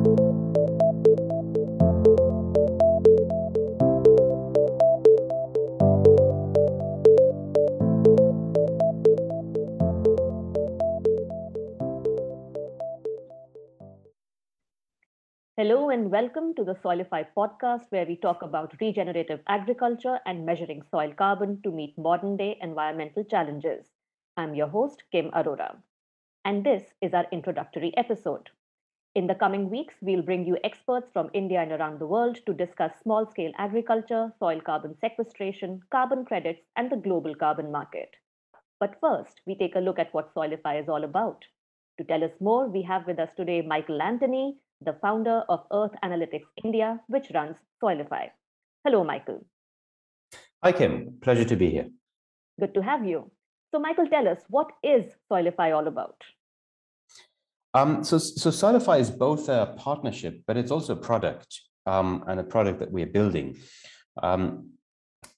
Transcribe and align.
Hello 0.00 0.16
and 15.90 16.10
welcome 16.10 16.54
to 16.54 16.64
the 16.64 16.74
Soilify 16.82 17.26
podcast, 17.36 17.84
where 17.90 18.06
we 18.06 18.16
talk 18.16 18.40
about 18.40 18.72
regenerative 18.80 19.40
agriculture 19.48 20.18
and 20.24 20.46
measuring 20.46 20.80
soil 20.90 21.12
carbon 21.12 21.60
to 21.60 21.70
meet 21.70 21.98
modern 21.98 22.38
day 22.38 22.56
environmental 22.62 23.24
challenges. 23.24 23.84
I'm 24.38 24.54
your 24.54 24.68
host, 24.68 25.02
Kim 25.12 25.30
Arora. 25.32 25.76
And 26.46 26.64
this 26.64 26.84
is 27.02 27.12
our 27.12 27.26
introductory 27.30 27.94
episode. 27.98 28.48
In 29.16 29.26
the 29.26 29.34
coming 29.34 29.68
weeks, 29.70 29.94
we'll 30.00 30.22
bring 30.22 30.46
you 30.46 30.56
experts 30.62 31.10
from 31.12 31.30
India 31.34 31.60
and 31.60 31.72
around 31.72 31.98
the 31.98 32.06
world 32.06 32.38
to 32.46 32.54
discuss 32.54 32.92
small 33.02 33.28
scale 33.28 33.50
agriculture, 33.58 34.32
soil 34.38 34.60
carbon 34.60 34.94
sequestration, 35.00 35.80
carbon 35.90 36.24
credits, 36.24 36.60
and 36.76 36.92
the 36.92 36.96
global 36.96 37.34
carbon 37.34 37.72
market. 37.72 38.10
But 38.78 39.00
first, 39.00 39.40
we 39.48 39.56
take 39.56 39.74
a 39.74 39.80
look 39.80 39.98
at 39.98 40.14
what 40.14 40.32
Soilify 40.32 40.80
is 40.80 40.88
all 40.88 41.02
about. 41.02 41.44
To 41.98 42.04
tell 42.04 42.22
us 42.22 42.30
more, 42.40 42.68
we 42.68 42.82
have 42.82 43.04
with 43.08 43.18
us 43.18 43.30
today 43.36 43.62
Michael 43.62 44.00
Anthony, 44.00 44.56
the 44.80 44.96
founder 45.02 45.42
of 45.48 45.66
Earth 45.72 45.96
Analytics 46.04 46.46
India, 46.62 47.00
which 47.08 47.32
runs 47.34 47.56
Soilify. 47.82 48.28
Hello, 48.84 49.02
Michael. 49.02 49.44
Hi, 50.62 50.70
Kim. 50.70 51.18
Pleasure 51.20 51.44
to 51.46 51.56
be 51.56 51.68
here. 51.70 51.88
Good 52.60 52.74
to 52.74 52.82
have 52.82 53.04
you. 53.04 53.28
So, 53.72 53.80
Michael, 53.80 54.06
tell 54.06 54.28
us 54.28 54.38
what 54.48 54.70
is 54.84 55.04
Soilify 55.28 55.74
all 55.74 55.88
about? 55.88 56.14
Um, 57.72 58.02
so, 58.02 58.18
so 58.18 58.50
Soilify 58.50 58.98
is 58.98 59.10
both 59.10 59.48
a 59.48 59.74
partnership, 59.76 60.42
but 60.46 60.56
it's 60.56 60.72
also 60.72 60.94
a 60.94 60.96
product 60.96 61.60
um, 61.86 62.24
and 62.26 62.40
a 62.40 62.44
product 62.44 62.80
that 62.80 62.90
we 62.90 63.02
are 63.02 63.06
building. 63.06 63.58
Um, 64.22 64.70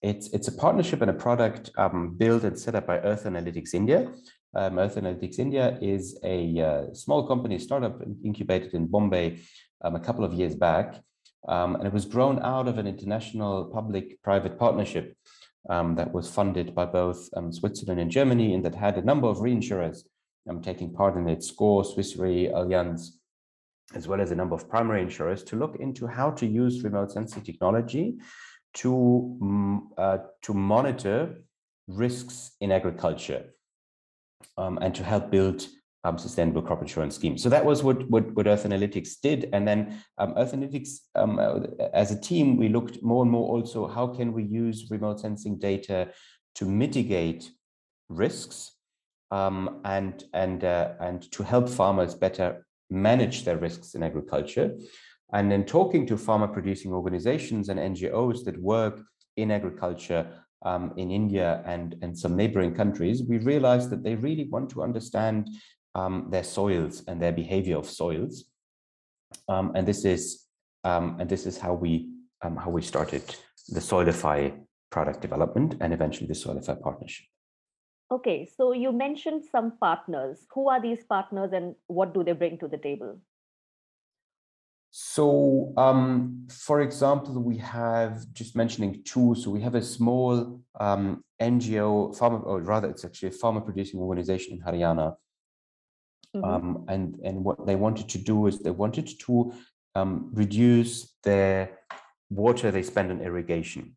it's 0.00 0.28
it's 0.28 0.48
a 0.48 0.52
partnership 0.52 1.00
and 1.02 1.10
a 1.10 1.14
product 1.14 1.70
um, 1.76 2.14
built 2.16 2.44
and 2.44 2.58
set 2.58 2.74
up 2.74 2.86
by 2.86 2.98
Earth 3.00 3.24
Analytics 3.24 3.74
India, 3.74 4.10
um, 4.54 4.78
Earth 4.78 4.96
Analytics 4.96 5.38
India 5.38 5.78
is 5.80 6.18
a 6.24 6.60
uh, 6.60 6.94
small 6.94 7.26
company, 7.26 7.58
startup 7.58 8.00
incubated 8.24 8.74
in 8.74 8.86
Bombay 8.86 9.40
um, 9.82 9.94
a 9.94 10.00
couple 10.00 10.24
of 10.24 10.32
years 10.32 10.54
back. 10.54 11.00
And 11.48 11.84
it 11.84 11.92
was 11.92 12.04
grown 12.04 12.40
out 12.42 12.68
of 12.68 12.78
an 12.78 12.86
international 12.86 13.64
public-private 13.64 14.58
partnership 14.58 15.16
um, 15.68 15.96
that 15.96 16.12
was 16.12 16.30
funded 16.30 16.72
by 16.72 16.84
both 16.84 17.28
Switzerland 17.50 18.00
and 18.00 18.10
Germany 18.10 18.54
and 18.54 18.64
that 18.64 18.76
had 18.76 18.96
a 18.96 19.02
number 19.02 19.26
of 19.26 19.38
reinsurers 19.38 20.04
um, 20.48 20.60
taking 20.60 20.92
part 20.92 21.16
in 21.16 21.28
it, 21.28 21.42
SCOR, 21.42 21.84
Swiss 21.84 22.16
Re, 22.16 22.48
Allianz, 22.48 23.10
as 23.94 24.08
well 24.08 24.20
as 24.20 24.30
a 24.30 24.34
number 24.34 24.54
of 24.54 24.68
primary 24.68 25.02
insurers 25.02 25.42
to 25.44 25.56
look 25.56 25.76
into 25.76 26.06
how 26.06 26.30
to 26.30 26.46
use 26.46 26.82
remote 26.82 27.12
sensing 27.12 27.42
technology 27.42 28.18
to, 28.74 29.38
mm, 29.42 29.80
uh, 29.98 30.18
to 30.42 30.54
monitor 30.54 31.36
risks 31.88 32.52
in 32.60 32.72
agriculture 32.72 33.54
um, 34.56 34.78
and 34.80 34.94
to 34.94 35.04
help 35.04 35.30
build 35.30 35.66
um, 36.04 36.18
sustainable 36.18 36.62
crop 36.62 36.80
insurance 36.80 37.14
schemes. 37.14 37.42
So 37.42 37.48
that 37.48 37.64
was 37.64 37.82
what, 37.82 38.08
what, 38.10 38.32
what 38.32 38.46
Earth 38.46 38.64
Analytics 38.64 39.20
did. 39.22 39.48
And 39.52 39.68
then 39.68 40.02
um, 40.18 40.34
Earth 40.36 40.52
Analytics, 40.52 40.98
um, 41.14 41.38
uh, 41.38 41.60
as 41.92 42.10
a 42.10 42.20
team, 42.20 42.56
we 42.56 42.68
looked 42.68 43.02
more 43.02 43.22
and 43.22 43.30
more 43.30 43.48
also, 43.48 43.86
how 43.86 44.08
can 44.08 44.32
we 44.32 44.42
use 44.42 44.90
remote 44.90 45.20
sensing 45.20 45.58
data 45.58 46.08
to 46.56 46.64
mitigate 46.64 47.50
risks 48.08 48.72
um, 49.32 49.80
and, 49.84 50.24
and, 50.34 50.62
uh, 50.62 50.92
and 51.00 51.22
to 51.32 51.42
help 51.42 51.68
farmers 51.68 52.14
better 52.14 52.64
manage 52.90 53.44
their 53.44 53.56
risks 53.56 53.94
in 53.94 54.02
agriculture. 54.02 54.76
And 55.32 55.50
then 55.50 55.64
talking 55.64 56.06
to 56.06 56.18
farmer 56.18 56.46
producing 56.46 56.92
organizations 56.92 57.70
and 57.70 57.80
NGOs 57.80 58.44
that 58.44 58.60
work 58.60 59.00
in 59.38 59.50
agriculture 59.50 60.30
um, 60.64 60.92
in 60.98 61.10
India 61.10 61.62
and, 61.64 61.96
and 62.02 62.16
some 62.16 62.36
neighboring 62.36 62.74
countries, 62.74 63.22
we 63.22 63.38
realized 63.38 63.88
that 63.90 64.04
they 64.04 64.14
really 64.14 64.44
want 64.44 64.68
to 64.70 64.82
understand 64.82 65.48
um, 65.94 66.28
their 66.30 66.44
soils 66.44 67.02
and 67.08 67.20
their 67.20 67.32
behavior 67.32 67.78
of 67.78 67.88
soils. 67.88 68.44
Um, 69.48 69.72
and 69.74 69.88
this 69.88 70.04
is 70.04 70.44
um, 70.84 71.16
and 71.20 71.28
this 71.28 71.46
is 71.46 71.56
how 71.56 71.72
we 71.72 72.08
um, 72.42 72.56
how 72.56 72.68
we 72.68 72.82
started 72.82 73.22
the 73.68 73.80
Soilify 73.80 74.52
product 74.90 75.22
development 75.22 75.76
and 75.80 75.92
eventually 75.92 76.26
the 76.26 76.34
Soilify 76.34 76.80
partnership. 76.82 77.31
Okay, 78.12 78.46
so 78.58 78.72
you 78.72 78.92
mentioned 78.92 79.42
some 79.50 79.72
partners. 79.80 80.46
Who 80.54 80.68
are 80.68 80.82
these 80.82 81.02
partners 81.02 81.52
and 81.54 81.74
what 81.86 82.12
do 82.12 82.22
they 82.22 82.32
bring 82.32 82.58
to 82.58 82.68
the 82.68 82.76
table? 82.76 83.18
So, 84.90 85.72
um, 85.78 86.46
for 86.50 86.82
example, 86.82 87.40
we 87.40 87.56
have 87.56 88.30
just 88.34 88.54
mentioning 88.54 89.02
two. 89.04 89.34
So 89.34 89.50
we 89.50 89.62
have 89.62 89.74
a 89.74 89.82
small 89.82 90.60
um, 90.78 91.24
NGO 91.40 92.14
farmer, 92.14 92.40
or 92.40 92.60
rather, 92.60 92.90
it's 92.90 93.02
actually 93.02 93.30
a 93.30 93.38
farmer 93.42 93.62
producing 93.62 94.00
organization 94.00 94.58
in 94.58 94.60
Haryana. 94.60 95.16
Mm-hmm. 96.36 96.44
Um, 96.44 96.84
and 96.88 97.18
and 97.24 97.42
what 97.42 97.66
they 97.66 97.76
wanted 97.76 98.10
to 98.10 98.18
do 98.18 98.46
is 98.46 98.58
they 98.58 98.70
wanted 98.70 99.08
to 99.20 99.54
um, 99.94 100.30
reduce 100.34 101.14
their 101.24 101.78
water 102.28 102.70
they 102.70 102.82
spend 102.82 103.10
on 103.10 103.22
irrigation, 103.22 103.96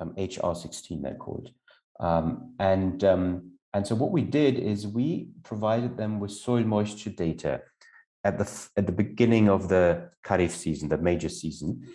HR16 0.00 0.92
um, 0.92 1.02
they're 1.02 1.14
called, 1.14 1.50
um, 2.00 2.54
and 2.58 3.02
and 3.74 3.86
so 3.86 3.94
what 3.94 4.12
we 4.12 4.22
did 4.22 4.58
is 4.58 4.86
we 4.86 5.28
provided 5.44 5.96
them 5.96 6.20
with 6.20 6.30
soil 6.30 6.64
moisture 6.64 7.10
data 7.10 7.60
at 8.24 8.38
the 8.38 8.68
at 8.76 8.86
the 8.86 8.92
beginning 8.92 9.48
of 9.48 9.68
the 9.68 10.10
Kharif 10.24 10.50
season, 10.50 10.88
the 10.88 10.98
major 10.98 11.28
season, 11.28 11.86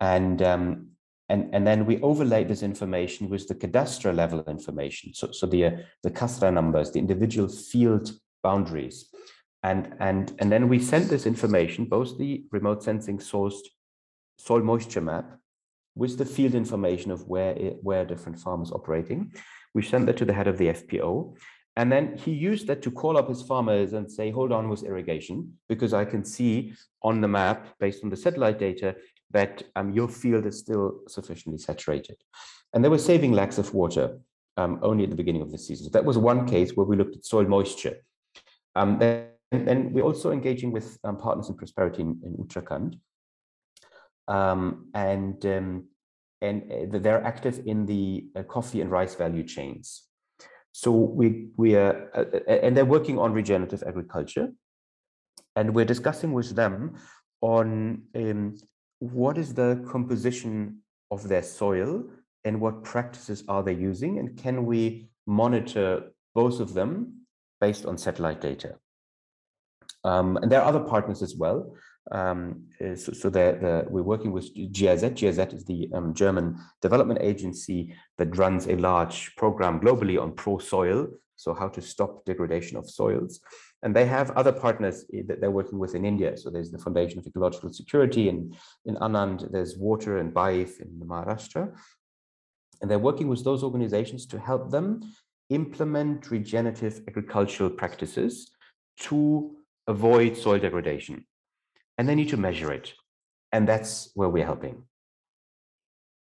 and 0.00 0.40
um, 0.42 0.88
and 1.28 1.54
and 1.54 1.66
then 1.66 1.84
we 1.86 2.00
overlaid 2.00 2.48
this 2.48 2.62
information 2.62 3.28
with 3.28 3.48
the 3.48 3.54
cadastral 3.54 4.14
level 4.14 4.42
information. 4.46 5.12
So 5.14 5.32
so 5.32 5.46
the 5.46 5.66
uh, 5.66 5.70
the 6.02 6.10
Khasra 6.10 6.52
numbers, 6.52 6.92
the 6.92 7.00
individual 7.00 7.48
field 7.48 8.12
boundaries, 8.42 9.10
and 9.62 9.94
and 9.98 10.32
and 10.38 10.50
then 10.50 10.68
we 10.68 10.78
sent 10.78 11.08
this 11.08 11.26
information, 11.26 11.86
both 11.86 12.18
the 12.18 12.44
remote 12.52 12.82
sensing 12.82 13.18
sourced 13.18 13.66
soil 14.38 14.62
moisture 14.62 15.02
map 15.02 15.39
with 16.00 16.16
the 16.16 16.24
field 16.24 16.54
information 16.54 17.10
of 17.10 17.28
where 17.28 17.52
it, 17.66 17.76
where 17.82 18.06
different 18.06 18.38
farmers 18.38 18.72
operating. 18.72 19.30
We 19.74 19.82
sent 19.82 20.06
that 20.06 20.16
to 20.16 20.24
the 20.24 20.32
head 20.32 20.48
of 20.48 20.56
the 20.56 20.68
FPO, 20.68 21.36
and 21.76 21.92
then 21.92 22.16
he 22.16 22.32
used 22.32 22.66
that 22.68 22.80
to 22.82 22.90
call 22.90 23.18
up 23.18 23.28
his 23.28 23.42
farmers 23.42 23.92
and 23.92 24.10
say, 24.10 24.30
hold 24.30 24.50
on 24.50 24.70
with 24.70 24.82
irrigation, 24.82 25.36
because 25.68 25.92
I 25.92 26.06
can 26.06 26.24
see 26.24 26.72
on 27.02 27.20
the 27.20 27.28
map, 27.28 27.66
based 27.78 28.02
on 28.02 28.08
the 28.08 28.16
satellite 28.16 28.58
data, 28.58 28.96
that 29.32 29.62
um, 29.76 29.92
your 29.92 30.08
field 30.08 30.46
is 30.46 30.58
still 30.58 31.00
sufficiently 31.06 31.58
saturated. 31.58 32.16
And 32.72 32.82
they 32.82 32.88
were 32.88 33.06
saving 33.12 33.32
lakhs 33.32 33.58
of 33.58 33.74
water 33.74 34.18
um, 34.56 34.80
only 34.82 35.04
at 35.04 35.10
the 35.10 35.16
beginning 35.16 35.42
of 35.42 35.52
the 35.52 35.58
season. 35.58 35.84
So 35.84 35.90
that 35.90 36.04
was 36.04 36.16
one 36.16 36.46
case 36.46 36.70
where 36.74 36.86
we 36.86 36.96
looked 36.96 37.16
at 37.16 37.26
soil 37.26 37.44
moisture. 37.44 37.98
Um, 38.74 38.98
then, 38.98 39.26
then, 39.52 39.92
we're 39.92 40.10
also 40.10 40.32
engaging 40.32 40.72
with 40.72 40.98
um, 41.04 41.18
partners 41.18 41.50
in 41.50 41.56
prosperity 41.56 42.02
in, 42.02 42.20
in 42.24 42.32
Uttarakhand. 42.36 42.98
Um, 44.28 44.88
and 44.94 45.44
um, 45.44 45.89
and 46.42 46.62
uh, 46.72 46.98
they're 46.98 47.22
active 47.24 47.62
in 47.66 47.86
the 47.86 48.26
uh, 48.36 48.42
coffee 48.42 48.80
and 48.80 48.90
rice 48.90 49.14
value 49.14 49.42
chains. 49.42 50.04
So 50.72 50.90
we 50.92 51.48
we 51.56 51.76
are, 51.76 52.10
uh, 52.14 52.24
and 52.48 52.76
they're 52.76 52.84
working 52.84 53.18
on 53.18 53.32
regenerative 53.32 53.82
agriculture, 53.86 54.48
and 55.56 55.74
we're 55.74 55.84
discussing 55.84 56.32
with 56.32 56.54
them 56.54 56.96
on 57.40 58.02
um, 58.14 58.56
what 59.00 59.38
is 59.38 59.54
the 59.54 59.84
composition 59.88 60.78
of 61.10 61.28
their 61.28 61.42
soil 61.42 62.04
and 62.44 62.60
what 62.60 62.84
practices 62.84 63.44
are 63.48 63.62
they 63.62 63.74
using, 63.74 64.18
and 64.18 64.36
can 64.36 64.64
we 64.64 65.10
monitor 65.26 66.12
both 66.34 66.60
of 66.60 66.74
them 66.74 67.20
based 67.60 67.84
on 67.86 67.98
satellite 67.98 68.40
data. 68.40 68.76
Um, 70.04 70.36
and 70.38 70.50
there 70.50 70.62
are 70.62 70.68
other 70.68 70.80
partners 70.80 71.22
as 71.22 71.36
well. 71.36 71.74
Um, 72.10 72.64
so, 72.96 73.12
so 73.12 73.28
we're 73.88 74.02
working 74.02 74.32
with 74.32 74.52
GIZ. 74.54 75.02
GIZ 75.14 75.38
is 75.54 75.64
the 75.64 75.88
um, 75.94 76.12
German 76.12 76.58
development 76.82 77.20
agency 77.22 77.94
that 78.18 78.36
runs 78.36 78.66
a 78.66 78.76
large 78.76 79.34
program 79.36 79.80
globally 79.80 80.20
on 80.20 80.32
ProSoil, 80.32 81.08
so 81.36 81.54
how 81.54 81.68
to 81.68 81.80
stop 81.80 82.24
degradation 82.24 82.76
of 82.76 82.88
soils. 82.90 83.40
And 83.82 83.94
they 83.94 84.06
have 84.06 84.30
other 84.32 84.52
partners 84.52 85.04
eh, 85.14 85.22
that 85.26 85.40
they're 85.40 85.50
working 85.50 85.78
with 85.78 85.94
in 85.94 86.04
India. 86.04 86.36
So 86.36 86.50
there's 86.50 86.70
the 86.70 86.78
Foundation 86.78 87.18
of 87.18 87.26
Ecological 87.26 87.72
Security 87.72 88.28
in, 88.28 88.54
in 88.84 88.96
Anand, 88.96 89.50
there's 89.50 89.78
WOTR 89.78 90.20
and 90.20 90.34
BAIF 90.34 90.80
in 90.80 90.88
Maharashtra. 91.00 91.72
And 92.82 92.90
they're 92.90 92.98
working 92.98 93.28
with 93.28 93.44
those 93.44 93.62
organizations 93.62 94.26
to 94.26 94.38
help 94.38 94.70
them 94.70 95.00
implement 95.50 96.30
regenerative 96.30 97.02
agricultural 97.08 97.70
practices 97.70 98.50
to 98.98 99.56
avoid 99.86 100.36
soil 100.36 100.58
degradation 100.58 101.24
and 102.00 102.08
they 102.08 102.14
need 102.14 102.30
to 102.30 102.38
measure 102.38 102.72
it. 102.72 102.94
And 103.52 103.68
that's 103.68 104.10
where 104.14 104.30
we're 104.30 104.46
helping. 104.46 104.84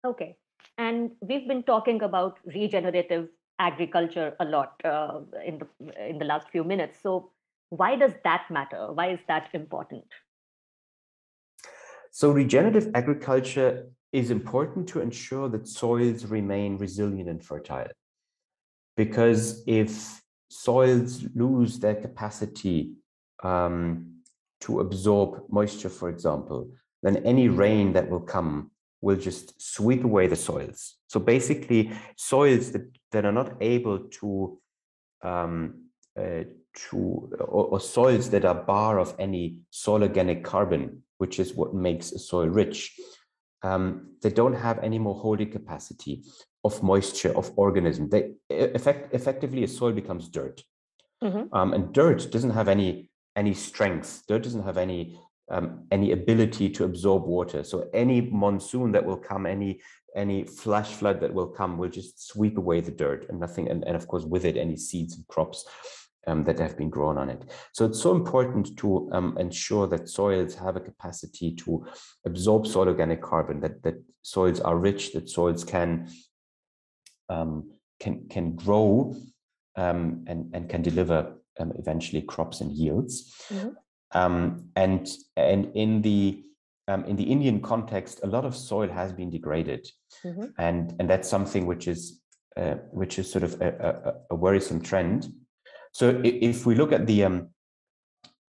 Okay. 0.03 0.35
And 0.79 1.11
we've 1.21 1.47
been 1.47 1.61
talking 1.61 2.01
about 2.01 2.39
regenerative 2.45 3.27
agriculture 3.59 4.35
a 4.39 4.45
lot 4.45 4.73
uh, 4.83 5.19
in 5.45 5.59
the 5.59 5.67
in 6.09 6.17
the 6.17 6.25
last 6.25 6.49
few 6.49 6.63
minutes. 6.63 6.97
So 7.03 7.31
why 7.69 7.95
does 7.95 8.13
that 8.23 8.47
matter? 8.49 8.91
Why 8.91 9.11
is 9.11 9.19
that 9.27 9.49
important? 9.53 10.05
So 12.09 12.31
regenerative 12.31 12.89
agriculture 12.95 13.85
is 14.11 14.31
important 14.31 14.89
to 14.89 15.01
ensure 15.01 15.47
that 15.49 15.67
soils 15.67 16.25
remain 16.25 16.77
resilient 16.79 17.29
and 17.29 17.43
fertile. 17.43 17.91
Because 18.95 19.63
if 19.67 20.21
soils 20.49 21.23
lose 21.35 21.77
their 21.77 21.95
capacity 21.95 22.93
um, 23.43 24.16
to 24.61 24.79
absorb 24.79 25.43
moisture, 25.49 25.89
for 25.89 26.09
example, 26.09 26.69
then 27.03 27.17
any 27.17 27.47
rain 27.47 27.93
that 27.93 28.09
will 28.09 28.21
come 28.21 28.71
will 29.01 29.15
just 29.15 29.61
sweep 29.61 30.03
away 30.03 30.27
the 30.27 30.35
soils. 30.35 30.95
So 31.07 31.19
basically, 31.19 31.91
soils 32.15 32.71
that, 32.71 32.89
that 33.11 33.25
are 33.25 33.31
not 33.31 33.53
able 33.61 33.99
to 33.99 34.59
um, 35.23 35.83
uh, 36.19 36.43
to 36.89 37.31
or, 37.39 37.65
or, 37.65 37.79
soils 37.79 38.29
that 38.29 38.45
are 38.45 38.53
bar 38.53 38.99
of 38.99 39.15
any 39.17 39.57
soil 39.71 40.03
organic 40.03 40.43
carbon, 40.43 41.01
which 41.17 41.39
is 41.39 41.55
what 41.55 41.73
makes 41.73 42.11
a 42.11 42.19
soil 42.19 42.47
rich, 42.47 42.99
um, 43.63 44.11
they 44.21 44.29
don't 44.29 44.53
have 44.53 44.79
any 44.79 44.99
more 44.99 45.15
holding 45.15 45.49
capacity 45.49 46.23
of 46.63 46.83
moisture 46.83 47.35
of 47.35 47.51
organism. 47.55 48.09
They 48.09 48.33
effect, 48.49 49.13
effectively 49.13 49.63
a 49.63 49.67
soil 49.67 49.91
becomes 49.91 50.29
dirt, 50.29 50.63
mm-hmm. 51.23 51.53
um, 51.55 51.73
and 51.73 51.93
dirt 51.93 52.31
doesn't 52.31 52.51
have 52.51 52.67
any 52.67 53.06
any 53.37 53.53
strength. 53.53 54.23
Dirt 54.27 54.43
doesn't 54.43 54.63
have 54.63 54.77
any 54.77 55.17
um, 55.49 55.85
any 55.91 56.11
ability 56.11 56.69
to 56.71 56.83
absorb 56.83 57.23
water. 57.25 57.63
So 57.63 57.87
any 57.93 58.19
monsoon 58.19 58.91
that 58.91 59.05
will 59.05 59.17
come, 59.17 59.45
any 59.45 59.79
any 60.15 60.43
flash 60.43 60.91
flood 60.93 61.21
that 61.21 61.33
will 61.33 61.47
come, 61.47 61.77
will 61.77 61.89
just 61.89 62.27
sweep 62.27 62.57
away 62.57 62.81
the 62.81 62.91
dirt 62.91 63.29
and 63.29 63.39
nothing, 63.39 63.69
and, 63.69 63.85
and 63.87 63.95
of 63.95 64.07
course 64.07 64.25
with 64.25 64.45
it 64.45 64.57
any 64.57 64.75
seeds 64.75 65.15
and 65.15 65.25
crops 65.27 65.65
um, 66.25 66.43
that 66.45 66.59
have 66.59 66.75
been 66.77 66.89
grown 66.89 67.17
on 67.17 67.29
it. 67.29 67.43
So 67.71 67.85
it's 67.85 68.01
so 68.01 68.11
important 68.11 68.77
to 68.79 69.09
um, 69.13 69.37
ensure 69.39 69.87
that 69.87 70.09
soils 70.09 70.55
have 70.55 70.75
a 70.75 70.81
capacity 70.81 71.55
to 71.55 71.85
absorb 72.25 72.67
soil 72.67 72.89
organic 72.89 73.21
carbon, 73.21 73.61
that 73.61 73.83
that 73.83 73.95
soils 74.23 74.59
are 74.59 74.77
rich, 74.77 75.13
that 75.13 75.29
soils 75.29 75.63
can 75.63 76.09
um, 77.29 77.71
can 78.01 78.27
can 78.27 78.55
grow 78.55 79.15
um, 79.77 80.25
and 80.27 80.49
and 80.53 80.67
can 80.67 80.81
deliver 80.81 81.36
um, 81.59 81.73
eventually 81.77 82.21
crops 82.21 82.61
and 82.61 82.71
yields. 82.71 83.33
Mm-hmm. 83.51 83.69
Um, 84.13 84.69
and 84.75 85.07
and 85.35 85.71
in 85.75 86.01
the 86.01 86.43
um, 86.87 87.03
in 87.05 87.15
the 87.15 87.23
Indian 87.23 87.61
context, 87.61 88.21
a 88.23 88.27
lot 88.27 88.45
of 88.45 88.55
soil 88.55 88.89
has 88.89 89.11
been 89.11 89.29
degraded, 89.29 89.87
mm-hmm. 90.23 90.45
and 90.57 90.95
and 90.99 91.09
that's 91.09 91.29
something 91.29 91.65
which 91.65 91.87
is 91.87 92.21
uh, 92.55 92.75
which 92.91 93.19
is 93.19 93.29
sort 93.29 93.43
of 93.43 93.61
a, 93.61 93.67
a, 93.67 94.13
a, 94.33 94.35
worrisome 94.35 94.81
trend. 94.81 95.31
So 95.91 96.21
if 96.23 96.65
we 96.65 96.75
look 96.75 96.91
at 96.91 97.05
the 97.05 97.25
um, 97.25 97.49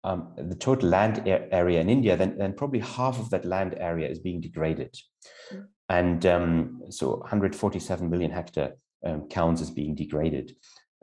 um, 0.05 0.33
the 0.37 0.55
total 0.55 0.89
land 0.89 1.23
area 1.27 1.81
in 1.81 1.91
India, 1.91 2.17
then, 2.17 2.39
then 2.39 2.53
probably 2.55 2.81
half 2.81 3.19
of 3.19 3.31
that 3.31 3.45
land 3.45 3.75
area 3.79 4.09
is 4.09 4.21
being 4.21 4.41
degraded, 4.41 4.95
mm-hmm. 5.53 5.65
and 5.89 6.25
um, 6.25 6.83
so 6.91 7.17
147 7.17 8.09
million 8.09 8.31
hectare 8.31 8.75
um, 9.05 9.29
counts 9.29 9.61
as 9.61 9.71
being 9.71 9.95
degraded 9.95 10.55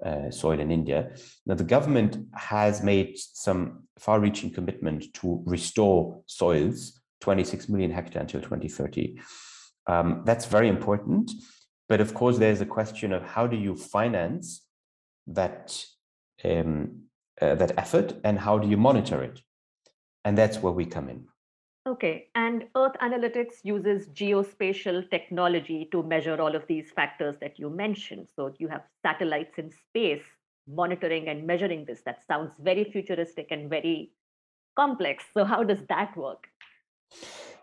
uh, 0.03 0.29
soil 0.31 0.59
in 0.59 0.71
India. 0.71 1.11
Now, 1.45 1.55
the 1.55 1.63
government 1.63 2.17
has 2.33 2.83
made 2.83 3.17
some 3.17 3.83
far 3.97 4.19
reaching 4.19 4.51
commitment 4.51 5.13
to 5.15 5.41
restore 5.45 6.21
soils, 6.25 6.99
26 7.21 7.69
million 7.69 7.91
hectare 7.91 8.21
until 8.21 8.41
2030. 8.41 9.19
Um, 9.87 10.23
that's 10.25 10.45
very 10.45 10.67
important. 10.67 11.31
But 11.87 12.01
of 12.01 12.13
course, 12.13 12.37
there's 12.37 12.61
a 12.61 12.65
question 12.65 13.13
of 13.13 13.23
how 13.23 13.47
do 13.47 13.55
you 13.55 13.75
finance 13.75 14.65
that, 15.27 15.85
um, 16.43 17.03
uh, 17.41 17.55
that 17.55 17.77
effort 17.77 18.13
and 18.23 18.39
how 18.39 18.57
do 18.57 18.67
you 18.67 18.77
monitor 18.77 19.23
it? 19.23 19.39
And 20.23 20.37
that's 20.37 20.57
where 20.57 20.73
we 20.73 20.85
come 20.85 21.09
in. 21.09 21.27
Okay, 21.87 22.29
and 22.33 22.63
Earth 22.75 22.95
Analytics 22.99 23.63
uses 23.63 24.07
geospatial 24.09 25.07
technology 25.11 25.87
to 25.91 26.01
measure 26.01 26.41
all 26.41 26.55
of 26.55 26.65
these 26.67 26.89
factors 26.89 27.35
that 27.41 27.59
you 27.59 27.69
mentioned. 27.69 28.27
So 28.35 28.51
you 28.57 28.67
have 28.69 28.81
satellites 29.03 29.59
in 29.59 29.71
space 29.71 30.23
monitoring 30.67 31.27
and 31.27 31.45
measuring 31.45 31.85
this. 31.85 32.01
That 32.05 32.25
sounds 32.27 32.51
very 32.59 32.85
futuristic 32.85 33.47
and 33.51 33.69
very 33.69 34.11
complex. 34.75 35.25
So 35.35 35.45
how 35.45 35.63
does 35.63 35.77
that 35.89 36.17
work? 36.17 36.47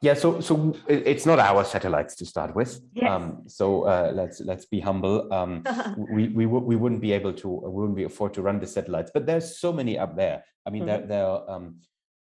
Yeah, 0.00 0.14
so 0.14 0.40
so 0.40 0.74
it's 0.88 1.26
not 1.26 1.38
our 1.38 1.64
satellites 1.64 2.14
to 2.16 2.26
start 2.26 2.54
with. 2.54 2.80
Yes. 2.92 3.10
Um, 3.10 3.42
so 3.46 3.84
uh, 3.84 4.12
let's 4.14 4.40
let's 4.40 4.66
be 4.66 4.80
humble. 4.80 5.32
Um, 5.32 5.64
we 6.12 6.28
we 6.28 6.46
we 6.46 6.76
wouldn't 6.76 7.00
be 7.00 7.12
able 7.12 7.32
to 7.34 7.48
we 7.48 7.70
wouldn't 7.70 7.96
be 7.96 8.04
afford 8.04 8.34
to 8.34 8.42
run 8.42 8.60
the 8.60 8.66
satellites, 8.66 9.10
but 9.12 9.26
there's 9.26 9.58
so 9.58 9.72
many 9.72 9.98
up 9.98 10.16
there. 10.16 10.44
I 10.66 10.70
mean, 10.70 10.82
mm-hmm. 10.82 11.06
there 11.06 11.06
there 11.06 11.26
are 11.26 11.50
um, 11.50 11.76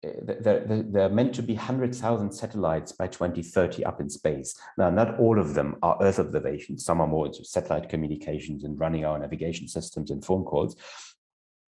there, 0.02 0.64
there, 0.66 1.04
are 1.04 1.08
meant 1.08 1.34
to 1.34 1.42
be 1.42 1.54
100,000 1.54 2.32
satellites 2.32 2.92
by 2.92 3.06
2030 3.06 3.84
up 3.84 4.00
in 4.00 4.10
space. 4.10 4.54
Now, 4.76 4.90
not 4.90 5.18
all 5.20 5.38
of 5.38 5.54
them 5.54 5.76
are 5.82 5.96
Earth 6.00 6.18
observations. 6.18 6.84
Some 6.84 7.00
are 7.00 7.06
more 7.06 7.32
satellite 7.32 7.88
communications 7.88 8.64
and 8.64 8.78
running 8.78 9.04
our 9.04 9.18
navigation 9.18 9.68
systems 9.68 10.10
and 10.10 10.24
phone 10.24 10.44
calls. 10.44 10.76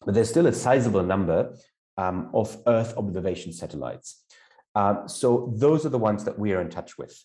But 0.05 0.15
there's 0.15 0.29
still 0.29 0.47
a 0.47 0.53
sizable 0.53 1.03
number 1.03 1.55
um, 1.97 2.31
of 2.35 2.57
Earth 2.67 2.97
observation 2.97 3.53
satellites. 3.53 4.25
Um, 4.75 5.09
so 5.09 5.53
those 5.57 5.87
are 5.87 5.91
the 5.91 5.99
ones 5.99 6.25
that 6.25 6.39
we 6.39 6.53
are 6.53 6.61
in 6.61 6.69
touch 6.69 6.99
with. 6.99 7.19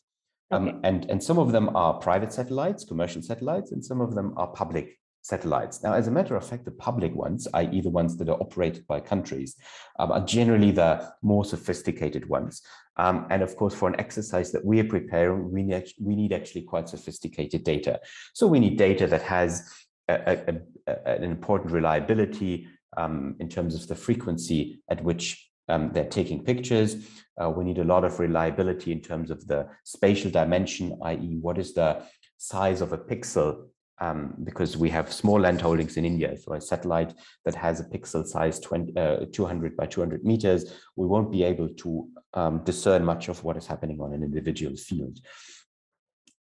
Um, 0.52 0.68
okay. 0.68 0.78
and, 0.84 1.10
and 1.10 1.24
some 1.24 1.38
of 1.38 1.52
them 1.52 1.76
are 1.76 1.96
private 1.96 2.32
satellites, 2.32 2.86
commercial 2.86 3.22
satellites, 3.22 3.72
and 3.72 3.84
some 3.84 4.00
of 4.00 4.16
them 4.16 4.34
are 4.38 4.48
public 4.48 5.00
satellites. 5.24 5.82
Now, 5.82 5.94
as 5.94 6.08
a 6.08 6.12
matter 6.12 6.36
of 6.36 6.46
fact, 6.46 6.66
the 6.66 6.72
public 6.72 7.16
ones, 7.16 7.48
i.e. 7.54 7.82
the 7.82 7.90
ones 7.90 8.18
that 8.18 8.30
are 8.30 8.40
operated 8.42 8.86
by 8.88 9.00
countries, 9.00 9.56
um, 9.98 10.12
are 10.12 10.24
generally 10.26 10.72
the 10.72 11.12
more 11.22 11.46
sophisticated 11.46 12.28
ones. 12.30 12.62
Um, 12.98 13.26
and 13.30 13.42
of 13.42 13.56
course, 13.56 13.74
for 13.74 13.88
an 13.88 14.00
exercise 14.00 14.52
that 14.52 14.64
we 14.64 14.80
are 14.82 14.88
preparing, 14.88 15.52
we 15.52 15.64
need, 15.64 15.88
we 16.00 16.16
need 16.16 16.34
actually 16.34 16.64
quite 16.64 16.90
sophisticated 16.90 17.64
data. 17.64 18.00
So 18.34 18.48
we 18.48 18.60
need 18.60 18.78
data 18.78 19.08
that 19.08 19.24
has 19.24 19.74
a, 20.10 20.16
a, 20.48 20.92
a, 20.92 21.08
an 21.08 21.24
important 21.24 21.72
reliability 21.72 22.68
um, 22.98 23.36
in 23.40 23.48
terms 23.50 23.76
of 23.76 23.88
the 23.88 23.96
frequency 23.96 24.82
at 24.90 25.04
which 25.04 25.50
um, 25.70 25.92
they're 25.94 26.06
taking 26.06 26.44
pictures. 26.44 27.08
Uh, 27.42 27.50
we 27.50 27.64
need 27.64 27.80
a 27.80 27.84
lot 27.84 28.04
of 28.04 28.20
reliability 28.20 28.92
in 28.92 29.02
terms 29.02 29.32
of 29.32 29.48
the 29.48 29.68
spatial 29.86 30.30
dimension, 30.30 31.00
i.e. 31.06 31.38
what 31.42 31.58
is 31.58 31.74
the 31.74 32.04
size 32.38 32.82
of 32.82 32.92
a 32.92 32.98
pixel 32.98 33.70
um, 34.00 34.34
because 34.44 34.78
we 34.78 34.90
have 34.90 35.12
small 35.12 35.40
land 35.40 35.62
holdings 35.62 35.98
in 35.98 36.06
India. 36.06 36.36
So 36.38 36.54
a 36.54 36.62
satellite 36.62 37.14
that 37.46 37.56
has 37.56 37.80
a 37.80 37.86
pixel 37.86 38.26
size 38.26 38.60
20, 38.60 38.98
uh, 38.98 39.26
200 39.32 39.78
by 39.78 39.86
200 39.86 40.24
meters, 40.24 40.74
we 40.96 41.08
won't 41.08 41.32
be 41.32 41.44
able 41.44 41.70
to 41.70 42.08
um, 42.34 42.64
discern 42.64 43.06
much 43.06 43.30
of 43.30 43.44
what 43.44 43.58
is 43.58 43.68
happening 43.68 44.02
on 44.02 44.14
an 44.14 44.24
individual 44.24 44.76
field. 44.76 45.20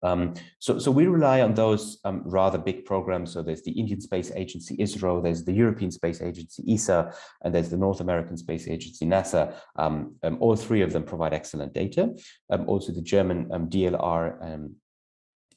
Um, 0.03 0.33
so, 0.59 0.79
so 0.79 0.89
we 0.89 1.05
rely 1.05 1.41
on 1.41 1.53
those 1.53 1.99
um, 2.05 2.23
rather 2.25 2.57
big 2.57 2.85
programs. 2.85 3.33
So 3.33 3.43
there's 3.43 3.61
the 3.61 3.71
Indian 3.71 4.01
Space 4.01 4.31
Agency, 4.35 4.75
ISRO, 4.77 5.21
there's 5.23 5.45
the 5.45 5.53
European 5.53 5.91
Space 5.91 6.21
Agency, 6.21 6.63
ESA, 6.73 7.13
and 7.43 7.53
there's 7.53 7.69
the 7.69 7.77
North 7.77 7.99
American 7.99 8.37
Space 8.37 8.67
Agency, 8.67 9.05
NASA. 9.05 9.53
Um, 9.75 10.15
um 10.23 10.37
all 10.39 10.55
three 10.55 10.81
of 10.81 10.91
them 10.91 11.03
provide 11.03 11.33
excellent 11.33 11.73
data. 11.73 12.15
Um, 12.49 12.67
also 12.67 12.91
the 12.91 13.01
German 13.01 13.47
um, 13.51 13.69
DLR 13.69 14.71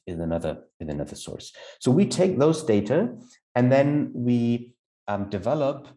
in 0.07 0.21
another 0.21 0.63
in 0.79 0.89
another 0.89 1.15
source. 1.15 1.53
So 1.79 1.91
we 1.91 2.05
take 2.05 2.37
those 2.37 2.63
data 2.63 3.09
and 3.55 3.71
then 3.71 4.11
we 4.13 4.75
um, 5.07 5.29
develop 5.29 5.87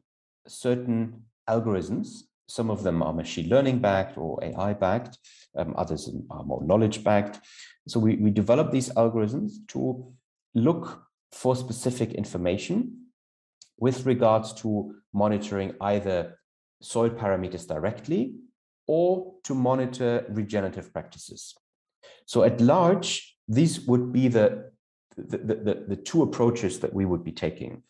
certain 0.46 1.22
algorithms. 1.48 2.22
Some 2.48 2.70
of 2.70 2.82
them 2.82 3.02
are 3.02 3.12
machine 3.12 3.48
learning 3.48 3.80
backed 3.80 4.16
or 4.16 4.42
AI 4.42 4.72
backed. 4.72 5.18
Um, 5.56 5.74
others 5.76 6.10
are 6.30 6.44
more 6.44 6.64
knowledge 6.64 7.04
backed. 7.04 7.40
So 7.86 8.00
we, 8.00 8.16
we 8.16 8.30
develop 8.30 8.70
these 8.70 8.90
algorithms 8.90 9.52
to 9.68 10.12
look 10.54 11.02
for 11.32 11.54
specific 11.54 12.12
information 12.12 13.06
with 13.78 14.06
regards 14.06 14.52
to 14.54 14.94
monitoring 15.12 15.74
either 15.80 16.38
soil 16.80 17.10
parameters 17.10 17.66
directly 17.66 18.34
or 18.86 19.34
to 19.44 19.54
monitor 19.54 20.24
regenerative 20.30 20.92
practices. 20.92 21.54
So 22.26 22.44
at 22.44 22.60
large, 22.60 23.37
these 23.48 23.80
would 23.80 24.12
be 24.12 24.28
the, 24.28 24.70
the, 25.16 25.38
the, 25.38 25.84
the, 25.88 25.96
two 25.96 26.22
approaches 26.22 26.78
that 26.80 26.92
we 26.92 27.04
would 27.04 27.24
be 27.24 27.32
taking. 27.32 27.82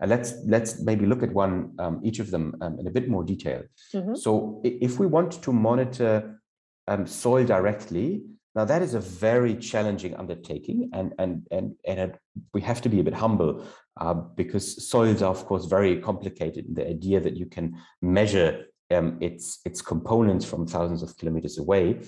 And 0.00 0.10
let's 0.10 0.34
let's 0.44 0.80
maybe 0.80 1.06
look 1.06 1.22
at 1.22 1.32
one 1.32 1.72
um, 1.78 2.00
each 2.02 2.18
of 2.18 2.30
them 2.32 2.56
um, 2.60 2.78
in 2.80 2.88
a 2.88 2.90
bit 2.90 3.08
more 3.08 3.22
detail. 3.22 3.62
Mm-hmm. 3.94 4.16
So 4.16 4.60
if 4.64 4.98
we 4.98 5.06
want 5.06 5.40
to 5.42 5.52
monitor 5.52 6.40
um, 6.88 7.06
soil 7.06 7.44
directly, 7.44 8.24
now 8.56 8.64
that 8.64 8.82
is 8.82 8.94
a 8.94 9.00
very 9.00 9.54
challenging 9.54 10.16
undertaking, 10.16 10.90
and 10.92 11.14
and 11.18 11.46
and 11.52 11.76
and 11.86 12.18
we 12.52 12.60
have 12.62 12.82
to 12.82 12.88
be 12.88 12.98
a 12.98 13.04
bit 13.04 13.14
humble 13.14 13.64
uh, 14.00 14.14
because 14.14 14.88
soils 14.88 15.22
are 15.22 15.30
of 15.30 15.46
course 15.46 15.66
very 15.66 16.00
complicated. 16.00 16.66
The 16.74 16.88
idea 16.88 17.20
that 17.20 17.36
you 17.36 17.46
can 17.46 17.76
measure 18.02 18.66
um, 18.90 19.18
its 19.20 19.60
its 19.64 19.80
components 19.80 20.44
from 20.44 20.66
thousands 20.66 21.02
of 21.02 21.16
kilometers 21.16 21.58
away 21.58 22.00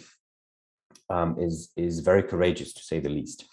um, 1.11 1.37
is 1.39 1.71
is 1.77 2.01
very 2.01 2.23
courageous 2.23 2.73
to 2.75 2.83
say 2.83 3.01
the 3.01 3.09
least. 3.09 3.45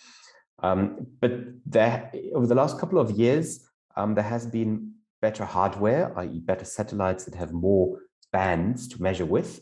Um, 0.62 1.08
but 1.20 1.32
there, 1.66 2.12
over 2.34 2.48
the 2.48 2.56
last 2.56 2.80
couple 2.80 3.00
of 3.00 3.12
years, 3.12 3.68
um, 3.98 4.16
there 4.16 4.24
has 4.24 4.46
been 4.46 4.94
better 5.22 5.46
hardware, 5.46 6.18
i.e., 6.20 6.40
better 6.40 6.66
satellites 6.66 7.26
that 7.26 7.36
have 7.36 7.52
more 7.52 8.00
bands 8.32 8.88
to 8.90 9.02
measure 9.02 9.26
with. 9.26 9.62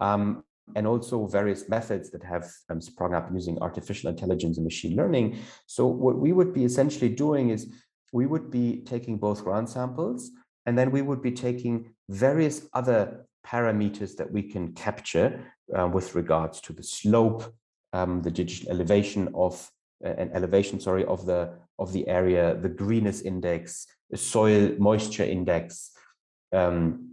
Um, 0.00 0.44
and 0.76 0.86
also 0.86 1.26
various 1.26 1.68
methods 1.68 2.10
that 2.10 2.22
have 2.22 2.48
um, 2.68 2.80
sprung 2.80 3.14
up 3.14 3.28
using 3.32 3.58
artificial 3.60 4.08
intelligence 4.08 4.56
and 4.56 4.64
machine 4.64 4.96
learning. 4.96 5.38
So 5.66 5.86
what 5.86 6.18
we 6.18 6.32
would 6.32 6.52
be 6.54 6.64
essentially 6.64 7.08
doing 7.08 7.50
is 7.50 7.72
we 8.12 8.26
would 8.26 8.50
be 8.50 8.82
taking 8.82 9.18
both 9.18 9.44
ground 9.44 9.68
samples 9.68 10.30
and 10.66 10.78
then 10.78 10.90
we 10.90 11.02
would 11.02 11.22
be 11.22 11.32
taking 11.32 11.92
various 12.08 12.66
other 12.72 13.26
parameters 13.46 14.16
that 14.16 14.30
we 14.30 14.42
can 14.42 14.72
capture 14.74 15.44
uh, 15.76 15.88
with 15.88 16.14
regards 16.14 16.60
to 16.62 16.72
the 16.72 16.82
slope, 16.82 17.44
um, 17.92 18.22
the 18.22 18.30
digital 18.30 18.70
elevation 18.70 19.28
of 19.34 19.70
uh, 20.04 20.08
an 20.08 20.30
elevation, 20.34 20.80
sorry, 20.80 21.04
of 21.04 21.26
the 21.26 21.52
of 21.78 21.92
the 21.92 22.06
area, 22.08 22.56
the 22.60 22.68
greenness 22.68 23.22
index, 23.22 23.86
the 24.10 24.16
soil 24.16 24.74
moisture 24.78 25.24
index, 25.24 25.90
um, 26.52 27.10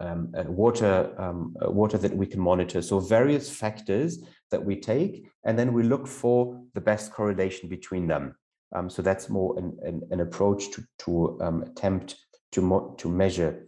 um, 0.00 0.32
water 0.46 1.12
um, 1.18 1.54
water 1.60 1.98
that 1.98 2.16
we 2.16 2.26
can 2.26 2.40
monitor. 2.40 2.82
So 2.82 3.00
various 3.00 3.50
factors 3.50 4.18
that 4.50 4.64
we 4.64 4.76
take, 4.76 5.28
and 5.44 5.58
then 5.58 5.72
we 5.72 5.82
look 5.82 6.06
for 6.06 6.60
the 6.74 6.80
best 6.80 7.12
correlation 7.12 7.68
between 7.68 8.06
them. 8.06 8.34
Um, 8.74 8.90
so 8.90 9.02
that's 9.02 9.28
more 9.28 9.58
an, 9.58 9.78
an, 9.82 10.02
an 10.10 10.20
approach 10.20 10.70
to 10.72 10.84
to 11.00 11.38
um, 11.40 11.62
attempt 11.62 12.16
to 12.52 12.94
to 12.98 13.08
measure 13.08 13.67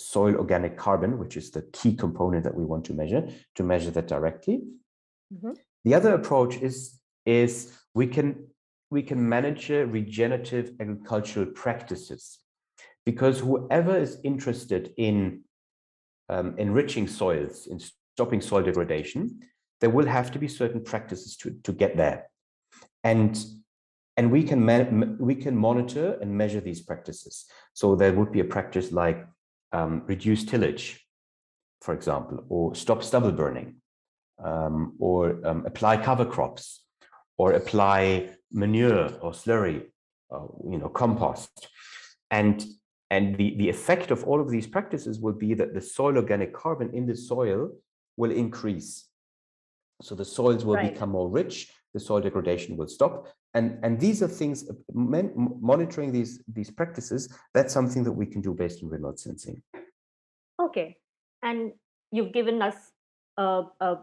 soil 0.00 0.36
organic 0.36 0.76
carbon, 0.76 1.18
which 1.18 1.36
is 1.36 1.50
the 1.50 1.62
key 1.72 1.94
component 1.94 2.44
that 2.44 2.54
we 2.54 2.64
want 2.64 2.84
to 2.86 2.94
measure, 2.94 3.28
to 3.54 3.62
measure 3.62 3.90
that 3.90 4.08
directly. 4.08 4.62
Mm-hmm. 5.32 5.52
The 5.84 5.94
other 5.94 6.14
approach 6.14 6.56
is 6.56 6.98
is 7.26 7.78
we 7.94 8.06
can 8.06 8.48
we 8.90 9.02
can 9.02 9.28
manage 9.28 9.68
regenerative 9.68 10.72
agricultural 10.80 11.46
practices 11.46 12.38
because 13.06 13.38
whoever 13.38 13.96
is 13.96 14.18
interested 14.24 14.92
in 14.96 15.42
um, 16.28 16.54
enriching 16.58 17.08
soils, 17.08 17.66
in 17.66 17.80
stopping 18.14 18.40
soil 18.40 18.62
degradation, 18.62 19.40
there 19.80 19.90
will 19.90 20.06
have 20.06 20.30
to 20.32 20.38
be 20.38 20.48
certain 20.48 20.82
practices 20.82 21.36
to, 21.38 21.50
to 21.64 21.72
get 21.72 21.96
there. 21.96 22.28
And, 23.02 23.42
and 24.16 24.30
we, 24.30 24.42
can 24.42 24.64
man, 24.64 25.16
we 25.18 25.34
can 25.34 25.56
monitor 25.56 26.18
and 26.20 26.36
measure 26.36 26.60
these 26.60 26.82
practices. 26.82 27.46
So 27.72 27.96
there 27.96 28.12
would 28.12 28.30
be 28.30 28.40
a 28.40 28.44
practice 28.44 28.92
like 28.92 29.26
um, 29.72 30.02
reduce 30.06 30.44
tillage, 30.44 31.06
for 31.80 31.94
example, 31.94 32.44
or 32.48 32.74
stop 32.74 33.02
stubble 33.02 33.32
burning, 33.32 33.76
um, 34.44 34.94
or 34.98 35.46
um, 35.46 35.64
apply 35.66 35.96
cover 35.96 36.24
crops, 36.24 36.84
or 37.38 37.52
apply 37.52 38.30
manure 38.52 39.06
or 39.20 39.32
slurry, 39.32 39.82
uh, 40.30 40.46
you 40.68 40.78
know, 40.78 40.88
compost. 40.88 41.68
And 42.30 42.64
and 43.12 43.36
the, 43.36 43.56
the 43.56 43.68
effect 43.68 44.12
of 44.12 44.22
all 44.24 44.40
of 44.40 44.50
these 44.50 44.68
practices 44.68 45.18
will 45.18 45.32
be 45.32 45.54
that 45.54 45.74
the 45.74 45.80
soil 45.80 46.16
organic 46.16 46.54
carbon 46.54 46.90
in 46.94 47.06
the 47.06 47.16
soil 47.16 47.72
will 48.16 48.30
increase. 48.30 49.08
So 50.00 50.14
the 50.14 50.24
soils 50.24 50.64
will 50.64 50.76
right. 50.76 50.92
become 50.92 51.10
more 51.10 51.28
rich, 51.28 51.72
the 51.92 51.98
soil 52.00 52.20
degradation 52.20 52.76
will 52.76 52.86
stop. 52.86 53.28
And, 53.54 53.78
and 53.82 53.98
these 53.98 54.22
are 54.22 54.28
things, 54.28 54.68
uh, 54.68 54.74
monitoring 54.94 56.12
these, 56.12 56.42
these 56.46 56.70
practices, 56.70 57.34
that's 57.52 57.74
something 57.74 58.04
that 58.04 58.12
we 58.12 58.26
can 58.26 58.40
do 58.40 58.54
based 58.54 58.82
on 58.82 58.88
remote 58.88 59.18
sensing. 59.18 59.62
Okay. 60.60 60.96
And 61.42 61.72
you've 62.12 62.32
given 62.32 62.62
us 62.62 62.76
a, 63.36 63.64
a, 63.80 63.96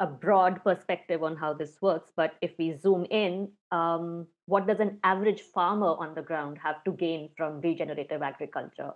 a, 0.00 0.06
broad 0.06 0.64
perspective 0.64 1.22
on 1.22 1.36
how 1.36 1.52
this 1.52 1.76
works, 1.80 2.10
but 2.16 2.34
if 2.40 2.52
we 2.58 2.76
zoom 2.76 3.06
in, 3.10 3.50
um, 3.70 4.26
what 4.46 4.66
does 4.66 4.80
an 4.80 4.98
average 5.04 5.42
farmer 5.42 5.94
on 5.98 6.14
the 6.14 6.22
ground 6.22 6.58
have 6.62 6.82
to 6.84 6.92
gain 6.92 7.28
from 7.36 7.60
regenerative 7.60 8.22
agriculture? 8.22 8.92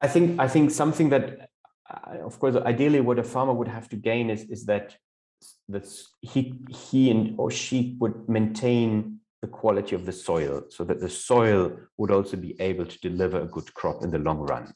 I 0.00 0.08
think 0.08 0.38
I 0.38 0.48
think 0.48 0.70
something 0.70 1.08
that, 1.10 1.50
uh, 1.90 2.18
of 2.24 2.38
course, 2.38 2.56
ideally, 2.56 3.00
what 3.00 3.18
a 3.18 3.24
farmer 3.24 3.52
would 3.52 3.68
have 3.68 3.88
to 3.90 3.96
gain 3.96 4.30
is 4.30 4.44
is 4.44 4.66
that 4.66 4.96
that 5.68 5.86
he 6.20 6.54
he 6.70 7.10
and 7.10 7.34
or 7.38 7.50
she 7.50 7.96
would 8.00 8.28
maintain 8.28 9.20
the 9.42 9.48
quality 9.48 9.94
of 9.94 10.04
the 10.04 10.12
soil, 10.12 10.62
so 10.68 10.84
that 10.84 11.00
the 11.00 11.08
soil 11.08 11.76
would 11.96 12.10
also 12.10 12.36
be 12.36 12.60
able 12.60 12.84
to 12.84 12.98
deliver 13.00 13.40
a 13.40 13.46
good 13.46 13.72
crop 13.74 14.02
in 14.02 14.10
the 14.10 14.18
long 14.18 14.38
run. 14.38 14.72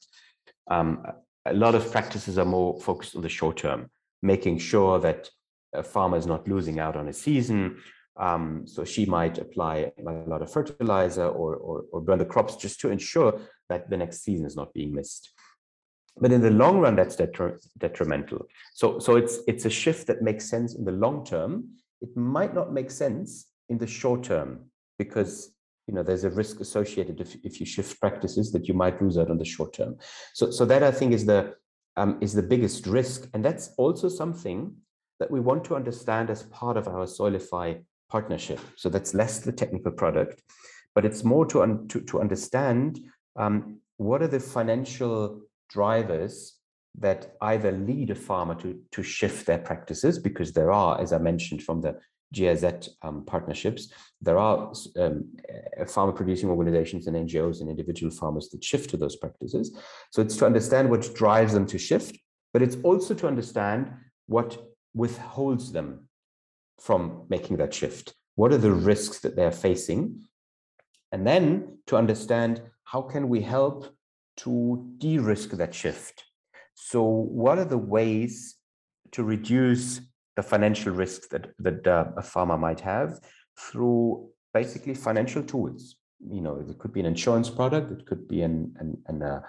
Um, 0.70 1.04
a 1.46 1.52
lot 1.52 1.74
of 1.74 1.90
practices 1.90 2.38
are 2.38 2.44
more 2.44 2.80
focused 2.80 3.16
on 3.16 3.22
the 3.22 3.28
short 3.28 3.56
term, 3.56 3.90
making 4.22 4.58
sure 4.58 5.00
that 5.00 5.28
a 5.74 5.82
farmer 5.82 6.16
is 6.16 6.26
not 6.26 6.46
losing 6.46 6.78
out 6.78 6.96
on 6.96 7.08
a 7.08 7.12
season. 7.12 7.78
Um, 8.16 8.66
so 8.66 8.84
she 8.84 9.06
might 9.06 9.38
apply 9.38 9.90
a 9.98 10.02
lot 10.28 10.42
of 10.42 10.52
fertilizer 10.52 11.26
or, 11.26 11.56
or, 11.56 11.84
or 11.92 12.00
burn 12.02 12.18
the 12.18 12.26
crops 12.26 12.56
just 12.56 12.78
to 12.80 12.90
ensure 12.90 13.40
that 13.70 13.88
the 13.88 13.96
next 13.96 14.22
season 14.22 14.44
is 14.46 14.54
not 14.54 14.74
being 14.74 14.92
missed. 14.94 15.32
But 16.18 16.32
in 16.32 16.40
the 16.40 16.50
long 16.50 16.78
run, 16.78 16.96
that's 16.96 17.16
detri 17.16 17.58
detrimental. 17.78 18.46
So, 18.74 18.98
so 18.98 19.16
it's 19.16 19.38
it's 19.46 19.64
a 19.64 19.70
shift 19.70 20.06
that 20.08 20.22
makes 20.22 20.48
sense 20.48 20.74
in 20.74 20.84
the 20.84 20.92
long 20.92 21.24
term. 21.24 21.70
It 22.00 22.16
might 22.16 22.54
not 22.54 22.72
make 22.72 22.90
sense 22.90 23.46
in 23.68 23.78
the 23.78 23.86
short 23.86 24.24
term 24.24 24.70
because 24.98 25.54
you 25.86 25.94
know 25.94 26.02
there's 26.02 26.24
a 26.24 26.30
risk 26.30 26.60
associated 26.60 27.20
if, 27.20 27.36
if 27.42 27.58
you 27.60 27.66
shift 27.66 28.00
practices 28.00 28.52
that 28.52 28.68
you 28.68 28.74
might 28.74 29.00
lose 29.02 29.18
out 29.18 29.30
on 29.30 29.38
the 29.38 29.44
short 29.44 29.72
term 29.72 29.96
so 30.32 30.50
so 30.50 30.64
that 30.64 30.82
i 30.82 30.90
think 30.90 31.12
is 31.12 31.26
the 31.26 31.54
um, 31.96 32.18
is 32.20 32.32
the 32.32 32.42
biggest 32.42 32.86
risk 32.86 33.28
and 33.34 33.44
that's 33.44 33.70
also 33.76 34.08
something 34.08 34.74
that 35.20 35.30
we 35.30 35.40
want 35.40 35.62
to 35.64 35.76
understand 35.76 36.30
as 36.30 36.44
part 36.44 36.76
of 36.76 36.88
our 36.88 37.04
soilify 37.04 37.78
partnership 38.08 38.60
so 38.76 38.88
that's 38.88 39.12
less 39.14 39.40
the 39.40 39.52
technical 39.52 39.92
product 39.92 40.42
but 40.94 41.04
it's 41.04 41.24
more 41.24 41.46
to 41.46 41.62
un, 41.62 41.88
to, 41.88 42.00
to 42.00 42.20
understand 42.20 43.00
um, 43.36 43.78
what 43.96 44.22
are 44.22 44.28
the 44.28 44.40
financial 44.40 45.40
drivers 45.72 46.58
that 46.98 47.34
either 47.40 47.72
lead 47.72 48.10
a 48.10 48.14
farmer 48.14 48.54
to 48.54 48.78
to 48.90 49.02
shift 49.02 49.46
their 49.46 49.58
practices 49.58 50.18
because 50.18 50.52
there 50.52 50.70
are 50.70 51.00
as 51.00 51.12
i 51.12 51.18
mentioned 51.18 51.62
from 51.62 51.80
the 51.80 51.96
GIZ 52.32 52.88
um, 53.02 53.24
partnerships. 53.24 53.92
There 54.20 54.38
are 54.38 54.72
um, 54.96 55.28
farmer 55.86 56.12
producing 56.12 56.48
organizations 56.48 57.06
and 57.06 57.16
NGOs 57.16 57.60
and 57.60 57.68
individual 57.68 58.10
farmers 58.10 58.48
that 58.50 58.64
shift 58.64 58.90
to 58.90 58.96
those 58.96 59.16
practices. 59.16 59.76
So 60.10 60.22
it's 60.22 60.36
to 60.38 60.46
understand 60.46 60.90
what 60.90 61.14
drives 61.14 61.52
them 61.52 61.66
to 61.66 61.78
shift, 61.78 62.18
but 62.52 62.62
it's 62.62 62.76
also 62.82 63.14
to 63.14 63.26
understand 63.26 63.92
what 64.26 64.56
withholds 64.94 65.72
them 65.72 66.08
from 66.80 67.24
making 67.28 67.58
that 67.58 67.74
shift. 67.74 68.14
What 68.34 68.52
are 68.52 68.58
the 68.58 68.72
risks 68.72 69.20
that 69.20 69.36
they're 69.36 69.52
facing? 69.52 70.22
And 71.12 71.26
then 71.26 71.78
to 71.88 71.96
understand 71.96 72.62
how 72.84 73.02
can 73.02 73.28
we 73.28 73.42
help 73.42 73.94
to 74.38 74.92
de-risk 74.98 75.50
that 75.50 75.74
shift? 75.74 76.24
So 76.74 77.02
what 77.02 77.58
are 77.58 77.64
the 77.64 77.78
ways 77.78 78.56
to 79.12 79.22
reduce 79.22 80.00
the 80.36 80.42
financial 80.42 80.92
risks 80.92 81.28
that 81.28 81.52
that 81.58 81.86
uh, 81.86 82.06
a 82.16 82.22
farmer 82.22 82.58
might 82.58 82.80
have 82.80 83.20
through 83.58 84.28
basically 84.54 84.94
financial 84.94 85.42
tools. 85.42 85.96
You 86.28 86.40
know, 86.40 86.64
it 86.68 86.78
could 86.78 86.92
be 86.92 87.00
an 87.00 87.06
insurance 87.06 87.50
product, 87.50 87.90
it 87.92 88.06
could 88.06 88.28
be 88.28 88.42
an 88.42 88.74
an 88.78 88.98
an, 89.06 89.22
uh, 89.22 89.40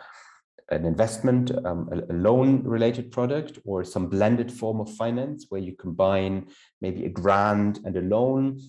an 0.70 0.86
investment, 0.86 1.52
um, 1.66 1.90
a, 1.92 2.14
a 2.14 2.16
loan-related 2.16 3.12
product, 3.12 3.60
or 3.66 3.84
some 3.84 4.08
blended 4.08 4.52
form 4.52 4.80
of 4.80 4.94
finance 4.96 5.46
where 5.50 5.62
you 5.62 5.74
combine 5.76 6.48
maybe 6.82 7.06
a 7.06 7.10
grant 7.10 7.80
and 7.86 7.96
a 7.96 8.02
loan. 8.02 8.60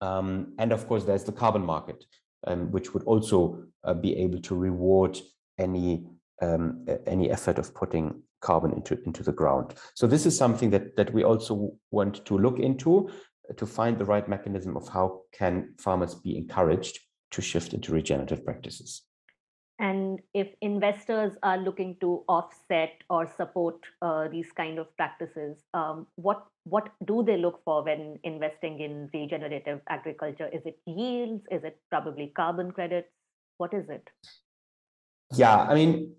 Um, 0.00 0.54
and 0.58 0.72
of 0.72 0.86
course, 0.88 1.04
there's 1.04 1.24
the 1.24 1.32
carbon 1.32 1.64
market, 1.64 2.04
um, 2.46 2.70
which 2.72 2.92
would 2.92 3.04
also 3.04 3.64
uh, 3.84 3.94
be 3.94 4.16
able 4.16 4.40
to 4.40 4.54
reward 4.54 5.18
any 5.58 6.06
um, 6.42 6.84
any 7.06 7.30
effort 7.30 7.58
of 7.58 7.74
putting 7.74 8.22
carbon 8.40 8.72
into, 8.72 9.00
into 9.06 9.22
the 9.22 9.32
ground. 9.32 9.74
So 9.94 10.06
this 10.06 10.26
is 10.26 10.36
something 10.36 10.70
that, 10.70 10.96
that 10.96 11.12
we 11.12 11.24
also 11.24 11.72
want 11.90 12.24
to 12.26 12.36
look 12.36 12.58
into 12.58 13.08
uh, 13.48 13.54
to 13.54 13.66
find 13.66 13.98
the 13.98 14.04
right 14.04 14.28
mechanism 14.28 14.76
of 14.76 14.88
how 14.88 15.22
can 15.32 15.74
farmers 15.78 16.14
be 16.14 16.36
encouraged 16.36 16.98
to 17.30 17.40
shift 17.40 17.72
into 17.72 17.92
regenerative 17.92 18.44
practices. 18.44 19.02
And 19.80 20.20
if 20.34 20.48
investors 20.60 21.32
are 21.42 21.58
looking 21.58 21.96
to 22.00 22.22
offset 22.28 22.92
or 23.10 23.26
support 23.36 23.74
uh, 24.02 24.28
these 24.28 24.52
kind 24.52 24.78
of 24.78 24.86
practices, 24.96 25.56
um, 25.72 26.06
what 26.14 26.46
what 26.62 26.90
do 27.04 27.24
they 27.24 27.36
look 27.36 27.60
for 27.64 27.82
when 27.82 28.20
investing 28.22 28.78
in 28.78 29.10
regenerative 29.12 29.80
agriculture? 29.88 30.48
Is 30.52 30.62
it 30.64 30.78
yields? 30.86 31.42
Is 31.50 31.64
it 31.64 31.80
probably 31.90 32.32
carbon 32.36 32.70
credits? 32.70 33.08
What 33.58 33.74
is 33.74 33.88
it? 33.88 34.08
Yeah, 35.32 35.56
I 35.56 35.74
mean, 35.74 36.14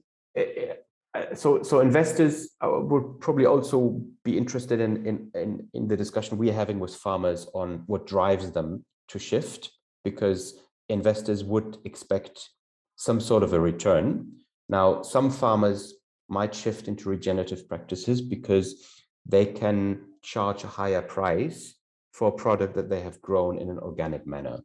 uh, 1.15 1.33
so 1.33 1.63
so 1.63 1.79
investors 1.79 2.49
uh, 2.61 2.69
would 2.81 3.19
probably 3.19 3.45
also 3.45 4.01
be 4.23 4.37
interested 4.37 4.81
in, 4.81 5.05
in 5.05 5.31
in 5.33 5.67
in 5.73 5.87
the 5.87 5.95
discussion 5.95 6.37
we're 6.37 6.53
having 6.53 6.79
with 6.79 6.95
farmers 6.95 7.47
on 7.53 7.83
what 7.87 8.05
drives 8.05 8.51
them 8.51 8.83
to 9.07 9.19
shift 9.19 9.71
because 10.03 10.59
investors 10.89 11.43
would 11.43 11.77
expect 11.85 12.49
some 12.97 13.19
sort 13.19 13.43
of 13.43 13.53
a 13.53 13.59
return 13.59 14.29
now 14.67 15.01
some 15.01 15.29
farmers 15.29 15.93
might 16.27 16.53
shift 16.53 16.87
into 16.87 17.09
regenerative 17.09 17.67
practices 17.67 18.21
because 18.21 18.83
they 19.25 19.45
can 19.45 20.01
charge 20.21 20.63
a 20.63 20.67
higher 20.67 21.01
price 21.01 21.75
for 22.11 22.29
a 22.29 22.31
product 22.31 22.75
that 22.75 22.89
they 22.89 23.01
have 23.01 23.21
grown 23.21 23.57
in 23.57 23.69
an 23.69 23.79
organic 23.79 24.25
manner 24.25 24.59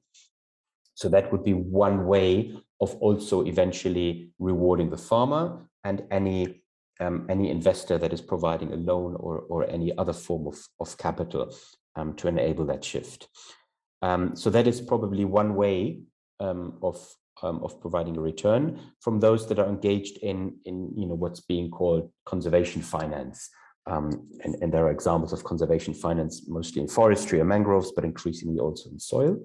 so 1.01 1.09
that 1.09 1.33
would 1.33 1.43
be 1.43 1.55
one 1.55 2.05
way 2.05 2.55
of 2.83 2.95
also 2.97 3.43
eventually 3.47 4.33
rewarding 4.39 4.91
the 4.91 4.99
farmer 4.99 5.67
and 5.83 6.03
any 6.11 6.63
um, 7.01 7.27
any 7.31 7.51
investor 7.51 7.97
that 7.97 8.13
is 8.13 8.21
providing 8.21 8.75
a 8.75 8.77
loan 8.77 9.17
or, 9.19 9.39
or 9.49 9.67
any 9.71 9.97
other 9.97 10.13
form 10.13 10.47
of, 10.47 10.59
of 10.79 10.99
capital 10.99 11.51
um, 11.97 12.13
to 12.17 12.29
enable 12.29 12.67
that 12.67 12.85
shift. 12.85 13.29
Um, 14.03 14.37
so 14.37 14.51
that 14.51 14.67
is 14.67 14.83
probably 14.83 15.25
one 15.25 15.55
way 15.55 16.03
um, 16.41 16.79
of, 16.83 16.99
um, 17.43 17.63
of 17.65 17.81
providing 17.81 18.19
a 18.19 18.21
return 18.21 18.79
from 19.01 19.21
those 19.21 19.49
that 19.49 19.59
are 19.59 19.67
engaged 19.67 20.19
in, 20.19 20.59
in 20.67 20.93
you 20.95 21.07
know, 21.07 21.15
what's 21.15 21.41
being 21.41 21.71
called 21.71 22.11
conservation 22.27 22.83
finance. 22.83 23.49
Um, 23.87 24.29
and, 24.45 24.57
and, 24.61 24.71
there 24.71 24.85
are 24.85 24.91
examples 24.91 25.33
of 25.33 25.43
conservation 25.43 25.95
finance, 25.95 26.47
mostly 26.47 26.83
in 26.83 26.89
forestry 26.89 27.41
or 27.41 27.47
mangroves, 27.47 27.93
but 27.93 28.05
increasingly 28.05 28.61
also 28.61 28.91
in 28.91 28.99
soil. 28.99 29.39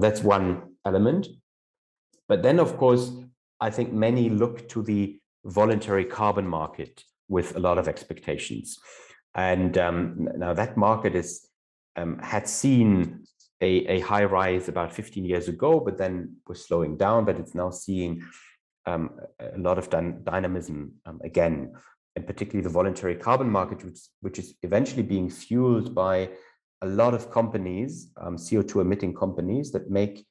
That's 0.00 0.22
one 0.22 0.74
element. 0.84 1.28
But 2.28 2.42
then, 2.42 2.58
of 2.58 2.76
course, 2.76 3.12
I 3.60 3.70
think 3.70 3.92
many 3.92 4.30
look 4.30 4.68
to 4.70 4.82
the 4.82 5.20
voluntary 5.44 6.04
carbon 6.04 6.46
market 6.46 7.04
with 7.28 7.56
a 7.56 7.60
lot 7.60 7.78
of 7.78 7.88
expectations. 7.88 8.78
And 9.34 9.76
um, 9.78 10.28
now 10.36 10.52
that 10.52 10.76
market 10.76 11.14
is 11.14 11.46
um, 11.96 12.18
had 12.18 12.48
seen 12.48 13.24
a, 13.60 13.86
a, 13.86 14.00
high 14.00 14.24
rise 14.24 14.68
about 14.68 14.92
15 14.92 15.24
years 15.24 15.48
ago, 15.48 15.80
but 15.80 15.98
then 15.98 16.36
was 16.48 16.64
slowing 16.66 16.96
down, 16.96 17.24
but 17.24 17.38
it's 17.38 17.54
now 17.54 17.70
seeing 17.70 18.22
um, 18.86 19.10
a 19.38 19.58
lot 19.58 19.78
of 19.78 19.88
dynamism 20.24 20.92
um, 21.06 21.20
again, 21.22 21.72
and 22.16 22.26
particularly 22.26 22.62
the 22.62 22.72
voluntary 22.72 23.14
carbon 23.14 23.48
market, 23.48 23.84
which, 23.84 23.98
which 24.20 24.38
is 24.38 24.54
eventually 24.62 25.02
being 25.02 25.30
fueled 25.30 25.94
by 25.94 26.30
a 26.82 26.86
lot 26.86 27.14
of 27.14 27.30
companies, 27.30 28.10
um, 28.20 28.36
CO2 28.36 28.82
emitting 28.82 29.14
companies 29.14 29.70
that 29.72 29.90
make 29.90 30.26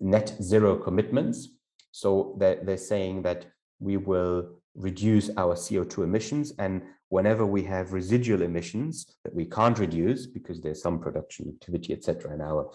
net 0.00 0.36
zero 0.42 0.76
commitments. 0.76 1.48
So 1.92 2.36
they're, 2.38 2.62
they're 2.62 2.76
saying 2.76 3.22
that 3.22 3.46
we 3.80 3.96
will 3.96 4.60
reduce 4.74 5.30
our 5.36 5.54
CO2 5.54 6.04
emissions. 6.04 6.52
And 6.58 6.82
whenever 7.08 7.46
we 7.46 7.62
have 7.64 7.92
residual 7.92 8.42
emissions 8.42 9.16
that 9.24 9.34
we 9.34 9.46
can't 9.46 9.78
reduce 9.78 10.26
because 10.26 10.60
there's 10.60 10.82
some 10.82 10.98
production 10.98 11.48
activity, 11.48 11.92
et 11.92 12.04
cetera, 12.04 12.34
in 12.34 12.40
our, 12.40 12.70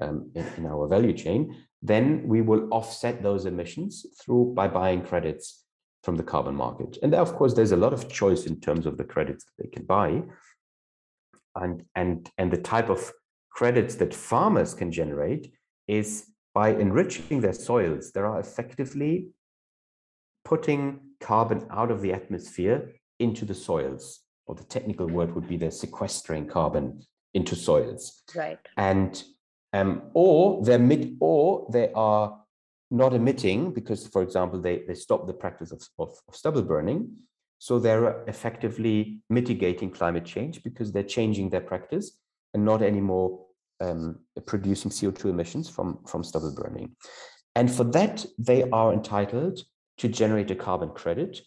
um, 0.00 0.30
in, 0.34 0.46
in 0.58 0.66
our 0.66 0.86
value 0.88 1.12
chain, 1.12 1.56
then 1.82 2.26
we 2.26 2.42
will 2.42 2.68
offset 2.72 3.22
those 3.22 3.46
emissions 3.46 4.06
through 4.20 4.52
by 4.54 4.68
buying 4.68 5.02
credits 5.02 5.64
from 6.02 6.16
the 6.16 6.22
carbon 6.22 6.54
market. 6.54 6.98
And 7.02 7.14
of 7.14 7.34
course, 7.34 7.54
there's 7.54 7.72
a 7.72 7.76
lot 7.76 7.92
of 7.92 8.08
choice 8.08 8.46
in 8.46 8.60
terms 8.60 8.86
of 8.86 8.96
the 8.96 9.04
credits 9.04 9.44
that 9.44 9.62
they 9.62 9.68
can 9.68 9.84
buy. 9.84 10.22
And, 11.60 11.84
and, 11.94 12.30
and 12.38 12.50
the 12.50 12.58
type 12.58 12.88
of 12.88 13.12
credits 13.50 13.94
that 13.96 14.14
farmers 14.14 14.74
can 14.74 14.92
generate 14.92 15.52
is 15.88 16.26
by 16.54 16.70
enriching 16.70 17.40
their 17.40 17.52
soils, 17.52 18.12
they 18.12 18.20
are 18.20 18.40
effectively 18.40 19.28
putting 20.44 21.00
carbon 21.20 21.66
out 21.70 21.90
of 21.90 22.00
the 22.00 22.12
atmosphere 22.12 22.92
into 23.18 23.44
the 23.44 23.54
soils, 23.54 24.20
or 24.46 24.54
the 24.54 24.64
technical 24.64 25.06
word 25.06 25.34
would 25.34 25.48
be 25.48 25.56
they're 25.56 25.70
sequestering 25.70 26.46
carbon 26.46 27.02
into 27.34 27.56
soils. 27.56 28.22
Right. 28.34 28.58
And 28.76 29.22
um, 29.72 30.02
or 30.14 30.64
they're 30.64 30.78
mid, 30.78 31.16
or 31.20 31.68
they 31.70 31.90
are 31.94 32.40
not 32.90 33.12
emitting 33.12 33.72
because, 33.72 34.06
for 34.06 34.22
example, 34.22 34.60
they, 34.60 34.84
they 34.86 34.94
stop 34.94 35.26
the 35.26 35.34
practice 35.34 35.72
of, 35.72 35.82
of, 35.98 36.10
of 36.28 36.36
stubble 36.36 36.62
burning. 36.62 37.10
So 37.58 37.78
they're 37.78 38.22
effectively 38.24 39.20
mitigating 39.30 39.90
climate 39.90 40.24
change 40.24 40.62
because 40.62 40.92
they're 40.92 41.02
changing 41.02 41.50
their 41.50 41.60
practice 41.60 42.18
and 42.54 42.64
not 42.64 42.82
anymore 42.82 43.46
um, 43.80 44.18
producing 44.46 44.90
CO2 44.90 45.26
emissions 45.26 45.68
from, 45.68 45.98
from 46.06 46.22
stubble 46.22 46.54
burning. 46.54 46.96
And 47.54 47.70
for 47.70 47.84
that, 47.84 48.24
they 48.38 48.68
are 48.70 48.92
entitled 48.92 49.60
to 49.98 50.08
generate 50.08 50.50
a 50.50 50.54
carbon 50.54 50.90
credit. 50.90 51.40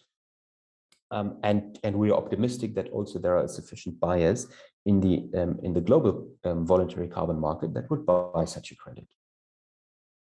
Um, 1.12 1.38
and, 1.42 1.78
and 1.82 1.96
we 1.96 2.10
are 2.10 2.16
optimistic 2.16 2.74
that 2.74 2.88
also 2.90 3.18
there 3.18 3.36
are 3.36 3.48
sufficient 3.48 3.98
buyers 3.98 4.46
in 4.86 5.00
the, 5.00 5.28
um, 5.40 5.58
in 5.62 5.72
the 5.72 5.80
global 5.80 6.28
um, 6.44 6.66
voluntary 6.66 7.08
carbon 7.08 7.38
market 7.38 7.74
that 7.74 7.90
would 7.90 8.06
buy 8.06 8.44
such 8.44 8.70
a 8.72 8.76
credit. 8.76 9.06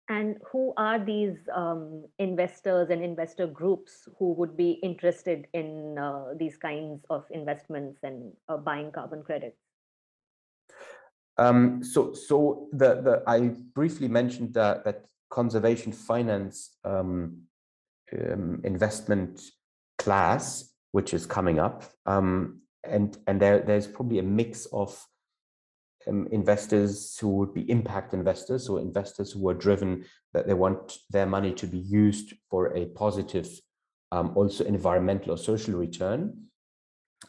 And 0.10 0.38
who 0.52 0.74
are 0.78 1.04
these 1.04 1.38
um, 1.54 2.06
investors 2.18 2.90
and 2.90 3.04
investor 3.04 3.46
groups 3.46 4.08
who 4.18 4.32
would 4.34 4.56
be 4.56 4.72
interested 4.82 5.48
in 5.54 5.98
uh, 5.98 6.34
these 6.38 6.56
kinds 6.56 7.04
of 7.10 7.26
investments 7.30 8.00
and 8.04 8.32
uh, 8.48 8.56
buying 8.56 8.92
carbon 8.92 9.22
credits? 9.24 9.58
Um, 11.38 11.84
so, 11.84 12.14
so 12.14 12.68
the, 12.72 13.02
the 13.02 13.24
I 13.28 13.52
briefly 13.76 14.08
mentioned 14.08 14.54
that 14.54 14.86
that 14.86 15.06
conservation 15.30 15.92
finance 15.92 16.78
um, 16.86 17.42
um, 18.14 18.62
investment 18.64 19.42
class 19.98 20.72
which 20.92 21.14
is 21.14 21.26
coming 21.26 21.60
up, 21.60 21.84
um, 22.06 22.62
and 22.84 23.18
and 23.28 23.42
there 23.42 23.60
there's 23.60 23.88
probably 23.88 24.20
a 24.20 24.24
mix 24.24 24.66
of 24.68 25.06
um, 26.08 26.28
investors 26.32 27.18
who 27.20 27.30
would 27.38 27.54
be 27.54 27.70
impact 27.70 28.14
investors, 28.14 28.70
or 28.70 28.80
investors 28.80 29.32
who 29.32 29.48
are 29.50 29.54
driven 29.54 30.06
that 30.34 30.48
they 30.48 30.54
want 30.54 30.98
their 31.10 31.26
money 31.26 31.54
to 31.54 31.68
be 31.68 31.80
used 31.80 32.34
for 32.50 32.76
a 32.76 32.86
positive, 32.88 33.48
um, 34.12 34.34
also 34.36 34.64
environmental 34.66 35.34
or 35.34 35.38
social 35.38 35.76
return. 35.76 36.44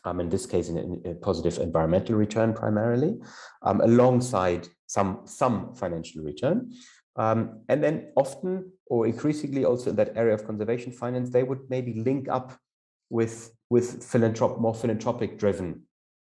Um, 0.05 0.21
in 0.21 0.29
this 0.29 0.47
case, 0.47 0.69
in 0.69 1.03
a 1.07 1.15
positive 1.15 1.59
environmental 1.59 2.15
return 2.15 2.53
primarily, 2.53 3.19
um, 3.63 3.81
alongside 3.81 4.69
some 4.87 5.23
some 5.25 5.75
financial 5.75 6.23
return. 6.23 6.73
Um, 7.17 7.63
and 7.69 7.83
then 7.83 8.13
often 8.17 8.71
or 8.87 9.07
increasingly 9.07 9.65
also 9.65 9.91
in 9.91 9.97
that 9.97 10.17
area 10.17 10.35
of 10.35 10.47
conservation 10.47 10.93
finance, 10.93 11.31
they 11.31 11.43
would 11.43 11.61
maybe 11.69 11.95
link 11.95 12.29
up 12.29 12.57
with, 13.11 13.51
with 13.71 14.01
philanthrop 14.03 14.61
more 14.61 14.75
philanthropic 14.75 15.39
driven 15.39 15.83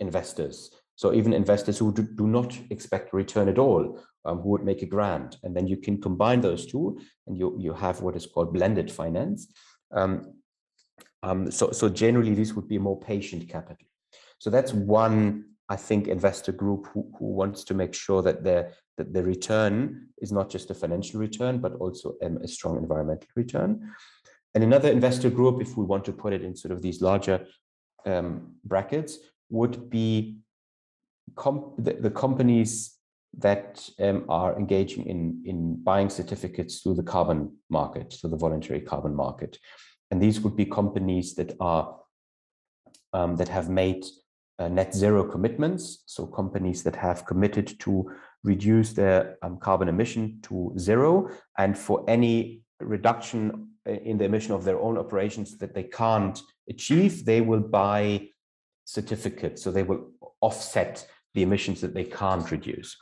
investors. 0.01 0.71
So 1.03 1.13
even 1.13 1.33
investors 1.33 1.79
who 1.79 1.93
do, 1.93 2.05
do 2.05 2.29
not 2.29 2.57
expect 2.71 3.13
return 3.13 3.49
at 3.49 3.59
all, 3.59 3.99
um, 4.25 4.39
who 4.39 4.51
would 4.51 4.63
make 4.63 4.83
a 4.83 4.87
grant. 4.87 5.37
And 5.43 5.53
then 5.57 5.67
you 5.67 5.77
can 5.77 6.01
combine 6.01 6.41
those 6.41 6.65
two 6.65 6.97
and 7.27 7.37
you, 7.37 7.57
you 7.59 7.73
have 7.73 8.03
what 8.03 8.15
is 8.15 8.25
called 8.25 8.53
blended 8.53 8.89
finance. 8.89 9.53
Um, 9.91 10.35
um, 11.25 11.51
so, 11.51 11.73
so 11.73 11.89
generally, 11.89 12.37
this 12.37 12.53
would 12.53 12.69
be 12.69 12.79
more 12.79 13.01
patient 13.01 13.49
capital. 13.49 13.85
So 14.39 14.49
that's 14.49 14.73
one 14.73 15.47
I 15.69 15.75
think 15.75 16.07
investor 16.07 16.53
group 16.53 16.87
who, 16.93 17.13
who 17.19 17.33
wants 17.33 17.65
to 17.65 17.75
make 17.75 17.95
sure 17.95 18.23
that 18.23 18.45
the 18.45 18.71
that 18.97 19.13
the 19.13 19.25
return 19.25 20.09
is 20.19 20.31
not 20.31 20.51
just 20.51 20.71
a 20.71 20.75
financial 20.75 21.19
return 21.19 21.59
but 21.59 21.73
also 21.81 22.15
um, 22.23 22.37
a 22.45 22.47
strong 22.47 22.77
environmental 22.77 23.29
return. 23.35 23.91
And 24.55 24.63
another 24.63 24.91
investor 24.91 25.31
group, 25.31 25.61
if 25.61 25.77
we 25.77 25.85
want 25.85 26.05
to 26.05 26.13
put 26.13 26.33
it 26.33 26.45
in 26.45 26.55
sort 26.55 26.71
of 26.71 26.81
these 26.81 27.01
larger 27.03 27.47
um, 28.07 28.55
brackets, 28.65 29.19
would 29.51 29.91
be 29.91 30.43
the, 31.79 31.97
the, 32.01 32.11
companies 32.11 32.99
that 33.39 33.89
um, 34.01 34.25
are 34.29 34.57
engaging 34.59 35.07
in, 35.07 35.43
in 35.47 35.83
buying 35.83 36.11
certificates 36.11 36.81
through 36.81 36.95
the 36.95 37.03
carbon 37.03 37.57
market, 37.71 38.15
through 38.21 38.31
the 38.31 38.37
voluntary 38.37 38.81
carbon 38.81 39.15
market. 39.15 39.59
And 40.11 40.21
these 40.21 40.41
would 40.41 40.57
be 40.57 40.67
companies 40.67 41.35
that 41.37 41.57
are 41.59 41.97
um, 43.15 43.37
that 43.37 43.49
have 43.49 43.69
made 43.69 44.05
uh, 44.59 44.69
net 44.69 44.95
zero 44.95 45.25
commitments. 45.25 46.03
So 46.07 46.27
companies 46.27 46.83
that 46.85 46.97
have 46.97 47.27
committed 47.27 47.79
to 47.81 48.11
reduce 48.45 48.93
their 48.93 49.37
um, 49.43 49.59
carbon 49.59 49.89
emission 49.89 50.39
to 50.43 50.75
zero. 50.79 51.31
And 51.59 51.77
for 51.77 52.05
any 52.09 52.63
reduction 52.81 53.69
uh, 53.87 53.93
in 53.93 54.19
the 54.19 54.25
emission 54.25 54.53
of 54.53 54.65
their 54.65 54.79
own 54.79 54.99
operations 54.99 55.59
that 55.59 55.75
they 55.75 55.85
can't 55.85 56.41
achieve, 56.69 57.25
they 57.25 57.41
will 57.41 57.61
buy 57.61 58.29
certificates. 58.85 59.63
So 59.63 59.71
they 59.71 59.83
will 59.83 60.11
offset 60.43 61.07
the 61.35 61.43
emissions 61.43 61.81
that 61.81 61.95
they 61.95 62.05
can't 62.05 62.51
reduce. 62.51 62.97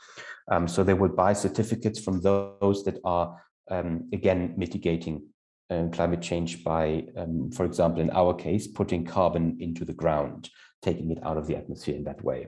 Um, 0.51 0.67
so 0.67 0.83
they 0.83 0.93
would 0.93 1.15
buy 1.15 1.33
certificates 1.33 1.99
from 1.99 2.21
those 2.21 2.83
that 2.85 2.99
are, 3.03 3.37
um, 3.69 4.09
again, 4.13 4.53
mitigating 4.57 5.23
um, 5.69 5.91
climate 5.91 6.21
change 6.21 6.63
by, 6.63 7.05
um, 7.17 7.51
for 7.51 7.65
example, 7.65 8.01
in 8.01 8.11
our 8.11 8.33
case, 8.33 8.67
putting 8.67 9.05
carbon 9.05 9.57
into 9.59 9.85
the 9.85 9.93
ground 9.93 10.49
taking 10.81 11.11
it 11.11 11.23
out 11.23 11.37
of 11.37 11.45
the 11.47 11.55
atmosphere 11.55 11.95
in 11.95 12.03
that 12.03 12.23
way. 12.23 12.47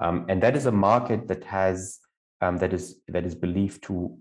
Um, 0.00 0.26
and 0.28 0.42
that 0.42 0.56
is 0.56 0.66
a 0.66 0.72
market 0.72 1.28
that 1.28 1.44
has 1.44 2.00
um, 2.40 2.56
that 2.58 2.72
is 2.72 3.00
that 3.08 3.24
is 3.24 3.34
believed 3.34 3.82
to 3.84 4.16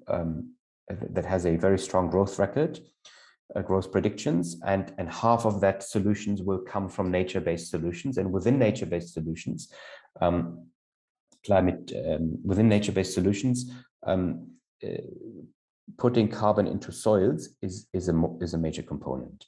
that 0.90 1.26
has 1.26 1.46
a 1.46 1.56
very 1.56 1.80
strong 1.80 2.10
growth 2.10 2.40
record, 2.40 2.80
uh, 3.56 3.62
growth 3.62 3.92
predictions, 3.92 4.60
and 4.66 4.94
and 4.98 5.10
half 5.10 5.46
of 5.46 5.62
that 5.62 5.84
solutions 5.84 6.42
will 6.42 6.60
come 6.60 6.88
from 6.90 7.12
nature-based 7.12 7.70
solutions, 7.70 8.18
and 8.18 8.32
within 8.32 8.58
nature-based 8.58 9.14
solutions, 9.14 9.72
um, 10.22 10.68
climate 11.46 11.92
um, 12.06 12.38
within 12.44 12.68
nature-based 12.68 13.14
solutions. 13.14 13.72
Um, 14.06 14.52
uh, 14.84 15.02
putting 15.98 16.28
carbon 16.28 16.68
into 16.68 16.92
soils 16.92 17.50
is 17.62 17.88
is 17.94 18.10
a 18.10 18.24
is 18.42 18.54
a 18.54 18.58
major 18.58 18.84
component. 18.84 19.46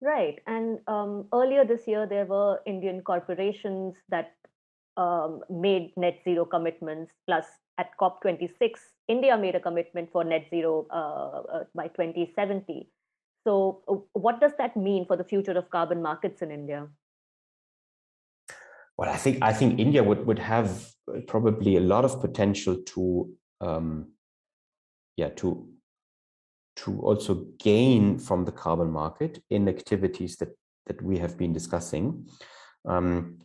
Right. 0.00 0.38
And 0.46 0.80
um, 0.86 1.28
earlier 1.32 1.64
this 1.64 1.86
year, 1.86 2.06
there 2.06 2.26
were 2.26 2.60
Indian 2.66 3.00
corporations 3.00 3.94
that 4.10 4.34
um, 4.98 5.40
made 5.48 5.92
net 5.96 6.20
zero 6.24 6.44
commitments. 6.44 7.10
Plus, 7.26 7.46
at 7.78 7.90
COP26, 7.98 8.72
India 9.08 9.36
made 9.38 9.54
a 9.54 9.60
commitment 9.60 10.10
for 10.12 10.22
net 10.22 10.46
zero 10.50 10.86
uh, 10.90 11.42
uh, 11.56 11.64
by 11.74 11.88
2070. 11.88 12.88
So, 13.44 13.82
uh, 13.88 13.96
what 14.12 14.40
does 14.40 14.52
that 14.58 14.76
mean 14.76 15.06
for 15.06 15.16
the 15.16 15.24
future 15.24 15.56
of 15.56 15.70
carbon 15.70 16.02
markets 16.02 16.42
in 16.42 16.50
India? 16.50 16.86
Well, 18.96 19.10
I 19.10 19.16
think 19.16 19.38
I 19.42 19.52
think 19.52 19.80
India 19.80 20.02
would 20.02 20.26
would 20.26 20.38
have 20.38 20.90
probably 21.26 21.76
a 21.76 21.80
lot 21.80 22.04
of 22.04 22.20
potential 22.20 22.76
to, 22.76 23.32
um, 23.60 24.12
yeah, 25.16 25.30
to 25.30 25.68
to 26.76 27.00
also 27.00 27.46
gain 27.58 28.18
from 28.18 28.44
the 28.44 28.52
carbon 28.52 28.90
market 28.90 29.42
in 29.50 29.68
activities 29.68 30.36
that 30.36 30.56
that 30.86 31.02
we 31.02 31.18
have 31.18 31.36
been 31.36 31.52
discussing. 31.52 32.28
Um, 32.86 33.38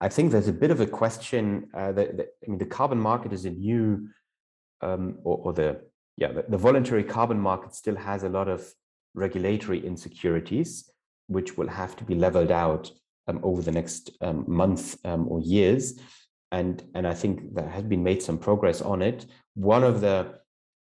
I 0.00 0.08
think 0.08 0.30
there's 0.30 0.48
a 0.48 0.52
bit 0.52 0.70
of 0.70 0.80
a 0.80 0.86
question 0.86 1.68
uh, 1.74 1.92
that, 1.92 2.16
that, 2.16 2.26
I 2.44 2.50
mean 2.50 2.58
the 2.58 2.66
carbon 2.66 2.98
market 2.98 3.32
is 3.32 3.44
a 3.44 3.50
new 3.50 4.08
um, 4.80 5.18
or, 5.24 5.38
or, 5.38 5.52
the 5.52 5.80
yeah 6.16 6.32
the, 6.32 6.44
the, 6.48 6.56
voluntary 6.56 7.02
carbon 7.02 7.40
market 7.40 7.74
still 7.74 7.96
has 7.96 8.22
a 8.22 8.28
lot 8.28 8.48
of 8.48 8.72
regulatory 9.14 9.84
insecurities 9.84 10.88
which 11.26 11.58
will 11.58 11.68
have 11.68 11.96
to 11.96 12.04
be 12.04 12.14
leveled 12.14 12.52
out 12.52 12.92
um, 13.28 13.40
over 13.42 13.62
the 13.62 13.72
next 13.72 14.10
um, 14.20 14.44
month 14.48 14.96
um, 15.04 15.28
or 15.28 15.40
years 15.40 16.00
and 16.52 16.82
and 16.94 17.06
I 17.06 17.14
think 17.14 17.54
there 17.54 17.68
has 17.68 17.84
been 17.84 18.02
made 18.02 18.22
some 18.22 18.38
progress 18.38 18.80
on 18.80 19.02
it. 19.02 19.26
One 19.54 19.84
of 19.84 20.00
the 20.00 20.38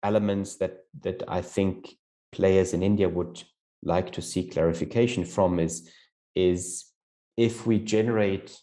elements 0.02 0.56
that 0.56 0.78
that 1.00 1.22
I 1.28 1.42
think 1.42 1.96
players 2.32 2.72
in 2.74 2.82
India 2.82 3.08
would 3.08 3.42
like 3.82 4.12
to 4.12 4.22
see 4.22 4.48
clarification 4.48 5.24
from 5.24 5.60
is 5.60 5.90
is 6.34 6.86
if 7.36 7.66
we 7.66 7.78
generate 7.78 8.58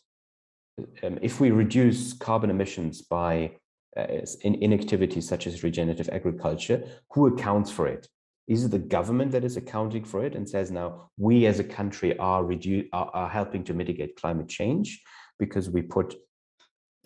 um, 1.04 1.20
if 1.22 1.40
we 1.40 1.52
reduce 1.52 2.14
carbon 2.14 2.50
emissions 2.50 3.02
by 3.02 3.52
uh, 3.98 4.08
in, 4.42 4.56
in 4.56 4.74
activities 4.74 5.28
such 5.28 5.48
as 5.48 5.64
regenerative 5.64 6.10
agriculture, 6.10 6.84
who 7.12 7.28
accounts 7.28 7.72
for 7.72 7.88
it? 7.88 8.08
Is 8.50 8.66
it 8.66 8.72
the 8.72 8.80
government 8.80 9.32
that 9.32 9.44
is 9.44 9.58
accounting 9.58 10.04
for 10.04 10.26
it 10.26 10.34
and 10.36 10.50
says 10.50 10.72
now 10.72 11.12
we 11.18 11.46
as 11.46 11.60
a 11.60 11.64
country 11.64 12.18
are, 12.18 12.44
reduce, 12.44 12.88
are, 12.92 13.12
are 13.14 13.30
helping 13.30 13.64
to 13.66 13.76
mitigate 13.76 14.16
climate 14.16 14.50
change 14.50 15.04
because 15.38 15.70
we 15.70 15.84
put 15.84 16.16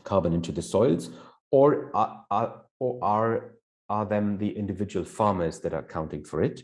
carbon 0.05 0.31
into 0.31 0.53
the 0.53 0.61
soils, 0.61 1.09
or 1.51 1.91
are, 1.93 2.25
are, 2.31 2.61
or 2.79 3.03
are, 3.03 3.55
are 3.89 4.05
them 4.05 4.37
the 4.37 4.49
individual 4.57 5.05
farmers 5.05 5.59
that 5.59 5.73
are 5.73 5.79
accounting 5.79 6.23
for 6.23 6.41
it 6.41 6.61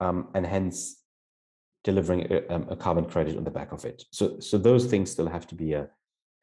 um, 0.00 0.28
and 0.34 0.46
hence 0.46 1.02
delivering 1.82 2.32
a, 2.32 2.54
um, 2.54 2.66
a, 2.70 2.76
carbon 2.76 3.04
credit 3.04 3.36
on 3.36 3.44
the 3.44 3.50
back 3.50 3.72
of 3.72 3.84
it? 3.84 4.04
So, 4.12 4.38
so 4.38 4.56
those 4.56 4.86
things 4.86 5.10
still 5.10 5.28
have 5.28 5.48
to 5.48 5.56
be 5.56 5.72
a, 5.72 5.82
uh, 5.82 5.86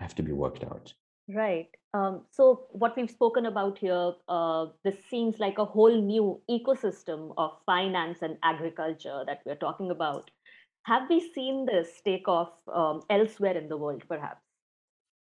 have 0.02 0.16
to 0.16 0.24
be 0.24 0.34
worked 0.34 0.66
out. 0.66 0.94
Right. 1.30 1.70
Um, 1.94 2.26
so 2.32 2.66
what 2.72 2.98
we've 2.98 3.10
spoken 3.10 3.46
about 3.46 3.78
here, 3.78 4.14
uh, 4.28 4.66
this 4.84 4.96
seems 5.10 5.40
like 5.40 5.58
a 5.58 5.66
whole 5.66 6.02
new 6.02 6.42
ecosystem 6.50 7.34
of 7.38 7.52
finance 7.66 8.20
and 8.22 8.38
agriculture 8.44 9.24
that 9.28 9.42
we're 9.46 9.56
talking 9.56 9.92
about. 9.92 10.30
Have 10.84 11.04
we 11.10 11.32
seen 11.34 11.66
this 11.66 12.02
take 12.04 12.28
off 12.28 12.50
um, 12.74 13.04
elsewhere 13.10 13.58
in 13.58 13.70
the 13.70 13.78
world, 13.78 14.04
perhaps? 14.10 14.42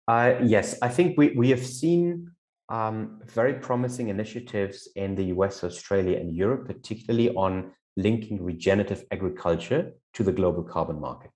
Uh, 0.07 0.35
yes, 0.43 0.77
I 0.83 0.89
think 0.89 1.17
we, 1.17 1.31
we 1.31 1.49
have 1.51 1.65
seen 1.65 2.33
um, 2.69 3.21
very 3.27 3.55
promising 3.55 4.09
initiatives 4.09 4.89
in 4.95 5.15
the 5.15 5.25
US, 5.27 5.65
Australia, 5.65 6.19
and 6.19 6.35
Europe, 6.35 6.67
particularly 6.67 7.31
on 7.31 7.73
linking 7.97 8.43
regenerative 8.43 9.05
agriculture 9.11 9.93
to 10.15 10.23
the 10.23 10.33
global 10.33 10.63
carbon 10.63 11.01
market. 11.01 11.33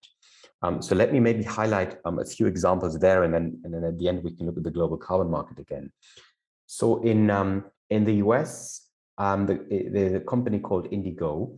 Um, 0.62 0.80
so 0.80 0.94
let 0.94 1.12
me 1.12 1.20
maybe 1.20 1.42
highlight 1.42 1.98
um, 2.04 2.18
a 2.18 2.24
few 2.24 2.46
examples 2.46 2.98
there, 2.98 3.24
and 3.24 3.34
then 3.34 3.60
and 3.64 3.74
then 3.74 3.84
at 3.84 3.98
the 3.98 4.08
end 4.08 4.22
we 4.22 4.34
can 4.36 4.46
look 4.46 4.56
at 4.56 4.64
the 4.64 4.70
global 4.70 4.96
carbon 4.96 5.30
market 5.30 5.58
again. 5.58 5.92
So 6.66 7.02
in 7.02 7.30
um, 7.30 7.64
in 7.90 8.04
the 8.04 8.14
US, 8.26 8.88
um, 9.18 9.46
the, 9.46 9.54
the, 9.92 10.08
the 10.08 10.20
company 10.20 10.58
called 10.58 10.88
Indigo 10.90 11.56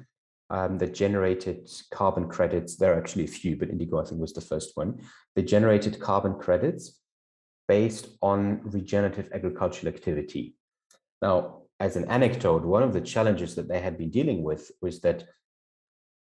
um, 0.50 0.78
that 0.78 0.94
generated 0.94 1.70
carbon 1.92 2.28
credits. 2.28 2.76
There 2.76 2.94
are 2.94 2.98
actually 2.98 3.24
a 3.24 3.28
few, 3.28 3.56
but 3.56 3.70
Indigo 3.70 4.00
I 4.00 4.04
think 4.04 4.20
was 4.20 4.32
the 4.32 4.40
first 4.40 4.72
one. 4.74 5.00
They 5.36 5.42
generated 5.42 6.00
carbon 6.00 6.34
credits 6.34 6.98
based 7.68 8.08
on 8.22 8.60
regenerative 8.64 9.30
agricultural 9.32 9.92
activity. 9.92 10.56
Now, 11.22 11.62
as 11.80 11.96
an 11.96 12.04
anecdote, 12.06 12.64
one 12.64 12.82
of 12.82 12.92
the 12.92 13.00
challenges 13.00 13.54
that 13.54 13.68
they 13.68 13.80
had 13.80 13.98
been 13.98 14.10
dealing 14.10 14.42
with 14.42 14.70
was 14.80 15.00
that 15.00 15.24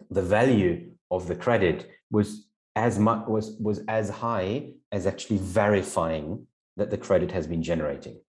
the 0.10 0.22
value 0.22 0.92
of 1.12 1.28
the 1.28 1.36
credit 1.36 1.90
was 2.12 2.48
as 2.76 2.98
much 3.00 3.28
was 3.28 3.58
was 3.60 3.82
as 3.88 4.10
high 4.10 4.70
as 4.92 5.06
actually 5.06 5.38
verifying 5.38 6.48
that 6.78 6.90
the 6.90 6.98
credit 6.98 7.32
has 7.32 7.48
been 7.48 7.64
generating. 7.64 8.20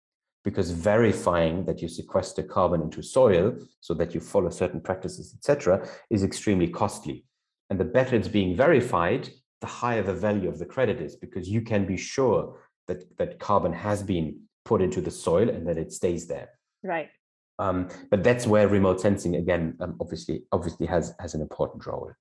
Because 0.43 0.69
verifying 0.69 1.65
that 1.65 1.81
you 1.81 1.87
sequester 1.87 2.43
carbon 2.43 2.81
into 2.81 3.01
soil 3.01 3.57
so 3.81 3.95
that 3.95 4.13
you 4.13 4.19
follow 4.19 4.51
certain 4.51 4.79
practices 4.79 5.33
etc 5.35 5.87
is 6.11 6.23
extremely 6.23 6.67
costly. 6.67 7.25
And 7.69 7.79
the 7.79 7.85
better 7.85 8.15
it's 8.15 8.27
being 8.27 8.55
verified 8.55 9.29
the 9.61 9.67
higher 9.67 10.03
the 10.03 10.13
value 10.13 10.49
of 10.49 10.59
the 10.59 10.65
credit 10.65 11.01
is 11.01 11.15
because 11.15 11.49
you 11.49 11.61
can 11.61 11.85
be 11.85 11.97
sure 11.97 12.59
that 12.87 13.17
that 13.17 13.39
carbon 13.39 13.73
has 13.73 14.03
been 14.03 14.41
put 14.63 14.81
into 14.81 15.01
the 15.01 15.11
soil 15.11 15.49
and 15.49 15.67
that 15.67 15.77
it 15.77 15.91
stays 15.91 16.27
there. 16.27 16.49
Right. 16.83 17.09
Um, 17.57 17.89
but 18.11 18.23
that's 18.23 18.45
where 18.45 18.67
remote 18.67 18.99
sensing 18.99 19.35
again 19.35 19.77
um, 19.79 19.95
obviously 20.01 20.43
obviously 20.51 20.85
has 20.87 21.13
has 21.19 21.33
an 21.33 21.41
important 21.41 21.85
role 21.85 22.11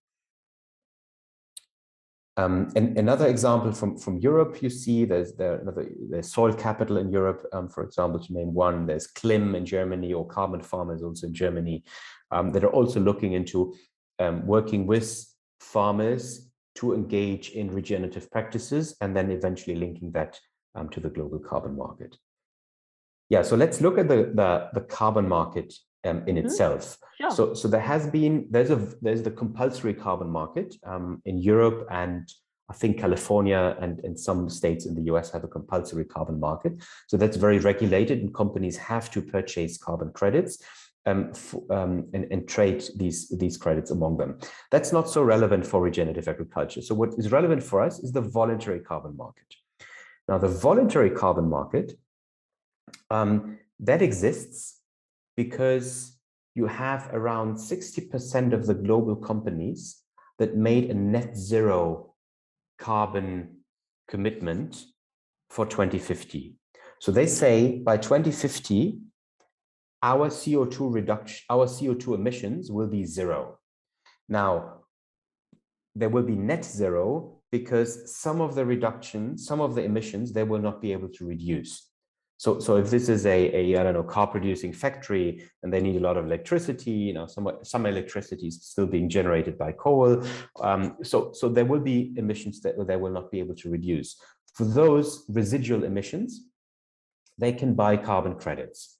um, 2.36 2.72
and 2.74 2.98
another 2.98 3.28
example 3.28 3.70
from, 3.72 3.96
from 3.96 4.18
Europe, 4.18 4.60
you 4.60 4.68
see 4.68 5.04
there's 5.04 5.34
there 5.34 5.62
there's 6.10 6.32
soil 6.32 6.52
capital 6.52 6.96
in 6.96 7.10
Europe, 7.12 7.46
um, 7.52 7.68
for 7.68 7.84
example, 7.84 8.18
to 8.18 8.32
name 8.32 8.52
one. 8.52 8.86
There's 8.86 9.06
Klim 9.06 9.54
in 9.54 9.64
Germany 9.64 10.12
or 10.12 10.26
Carbon 10.26 10.60
Farmers 10.60 11.02
also 11.02 11.28
in 11.28 11.34
Germany 11.34 11.84
um, 12.32 12.50
that 12.50 12.64
are 12.64 12.72
also 12.72 12.98
looking 12.98 13.34
into 13.34 13.74
um, 14.18 14.44
working 14.46 14.86
with 14.86 15.24
farmers 15.60 16.50
to 16.76 16.92
engage 16.92 17.50
in 17.50 17.70
regenerative 17.70 18.28
practices 18.32 18.96
and 19.00 19.16
then 19.16 19.30
eventually 19.30 19.76
linking 19.76 20.10
that 20.12 20.40
um, 20.74 20.88
to 20.88 20.98
the 20.98 21.08
global 21.08 21.38
carbon 21.38 21.76
market. 21.76 22.16
Yeah, 23.30 23.42
so 23.42 23.56
let's 23.56 23.80
look 23.80 23.96
at 23.96 24.08
the, 24.08 24.32
the, 24.34 24.68
the 24.74 24.80
carbon 24.80 25.28
market 25.28 25.72
um, 26.04 26.22
in 26.26 26.36
mm-hmm. 26.36 26.46
itself. 26.46 26.98
Sure. 27.20 27.30
So, 27.30 27.54
so 27.54 27.68
there 27.68 27.80
has 27.80 28.06
been 28.06 28.46
there's 28.50 28.70
a 28.70 28.88
there's 29.02 29.22
the 29.22 29.30
compulsory 29.30 29.94
carbon 29.94 30.30
market 30.30 30.74
um, 30.84 31.22
in 31.24 31.38
Europe 31.38 31.86
and 31.90 32.28
I 32.70 32.72
think 32.72 32.98
California 32.98 33.76
and, 33.80 34.00
and 34.04 34.18
some 34.18 34.48
states 34.48 34.86
in 34.86 34.94
the 34.94 35.02
US 35.12 35.30
have 35.32 35.44
a 35.44 35.48
compulsory 35.48 36.04
carbon 36.04 36.40
market. 36.40 36.72
So 37.08 37.16
that's 37.16 37.36
very 37.36 37.58
regulated, 37.58 38.20
and 38.20 38.34
companies 38.34 38.76
have 38.78 39.10
to 39.10 39.20
purchase 39.20 39.76
carbon 39.76 40.12
credits. 40.12 40.62
Um, 41.06 41.32
f- 41.34 41.54
um, 41.68 42.08
and, 42.14 42.26
and, 42.30 42.48
trade 42.48 42.82
these 42.96 43.28
these 43.28 43.58
credits 43.58 43.90
among 43.90 44.16
them. 44.16 44.38
That's 44.70 44.90
not 44.90 45.06
so 45.06 45.22
relevant 45.22 45.66
for 45.66 45.82
regenerative 45.82 46.28
agriculture. 46.28 46.80
So 46.80 46.94
what 46.94 47.10
is 47.18 47.30
relevant 47.30 47.62
for 47.62 47.82
us 47.82 47.98
is 47.98 48.10
the 48.10 48.22
voluntary 48.22 48.80
carbon 48.80 49.14
market. 49.14 49.44
Now, 50.28 50.38
the 50.38 50.48
voluntary 50.48 51.10
carbon 51.10 51.50
market 51.50 51.92
um, 53.10 53.58
that 53.80 54.00
exists 54.00 54.80
because 55.36 56.16
you 56.54 56.66
have 56.66 57.10
around 57.12 57.56
60% 57.56 58.52
of 58.52 58.66
the 58.66 58.74
global 58.74 59.16
companies 59.16 60.02
that 60.38 60.56
made 60.56 60.90
a 60.90 60.94
net 60.94 61.36
zero 61.36 62.14
carbon 62.78 63.56
commitment 64.08 64.84
for 65.50 65.66
2050. 65.66 66.56
So 67.00 67.12
they 67.12 67.26
say 67.26 67.78
by 67.78 67.96
2050, 67.96 69.00
our 70.02 70.28
CO2 70.28 70.92
reduction, 70.92 71.44
our 71.50 71.66
CO2 71.66 72.14
emissions 72.14 72.70
will 72.70 72.88
be 72.88 73.04
zero. 73.04 73.58
Now, 74.28 74.80
there 75.94 76.08
will 76.08 76.22
be 76.22 76.36
net 76.36 76.64
zero 76.64 77.38
because 77.50 78.14
some 78.16 78.40
of 78.40 78.54
the 78.54 78.66
reduction, 78.66 79.38
some 79.38 79.60
of 79.60 79.74
the 79.74 79.82
emissions, 79.82 80.32
they 80.32 80.42
will 80.42 80.58
not 80.58 80.82
be 80.82 80.92
able 80.92 81.08
to 81.08 81.26
reduce. 81.26 81.88
So, 82.36 82.58
so 82.58 82.76
if 82.76 82.90
this 82.90 83.08
is 83.08 83.26
a, 83.26 83.54
a, 83.54 83.78
I 83.78 83.82
don't 83.84 83.94
know, 83.94 84.02
car 84.02 84.26
producing 84.26 84.72
factory 84.72 85.48
and 85.62 85.72
they 85.72 85.80
need 85.80 85.96
a 85.96 86.00
lot 86.00 86.16
of 86.16 86.26
electricity, 86.26 86.90
you 86.90 87.14
know, 87.14 87.26
some, 87.26 87.48
some 87.62 87.86
electricity 87.86 88.48
is 88.48 88.62
still 88.62 88.86
being 88.86 89.08
generated 89.08 89.56
by 89.56 89.72
coal. 89.72 90.22
Um, 90.60 90.96
so, 91.02 91.32
so 91.32 91.48
there 91.48 91.64
will 91.64 91.80
be 91.80 92.12
emissions 92.16 92.60
that 92.62 92.74
they 92.86 92.96
will 92.96 93.12
not 93.12 93.30
be 93.30 93.38
able 93.38 93.54
to 93.56 93.70
reduce. 93.70 94.16
For 94.54 94.64
those 94.64 95.24
residual 95.28 95.84
emissions, 95.84 96.42
they 97.38 97.52
can 97.52 97.74
buy 97.74 97.96
carbon 97.96 98.34
credits 98.36 98.96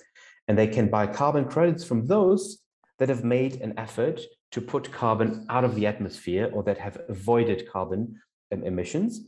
and 0.48 0.58
they 0.58 0.66
can 0.66 0.88
buy 0.88 1.06
carbon 1.06 1.44
credits 1.46 1.84
from 1.84 2.06
those 2.06 2.58
that 2.98 3.08
have 3.08 3.24
made 3.24 3.60
an 3.60 3.74
effort 3.76 4.20
to 4.52 4.60
put 4.60 4.92
carbon 4.92 5.46
out 5.50 5.64
of 5.64 5.74
the 5.74 5.86
atmosphere 5.86 6.48
or 6.52 6.62
that 6.62 6.78
have 6.78 7.00
avoided 7.08 7.68
carbon 7.68 8.20
emissions, 8.52 9.20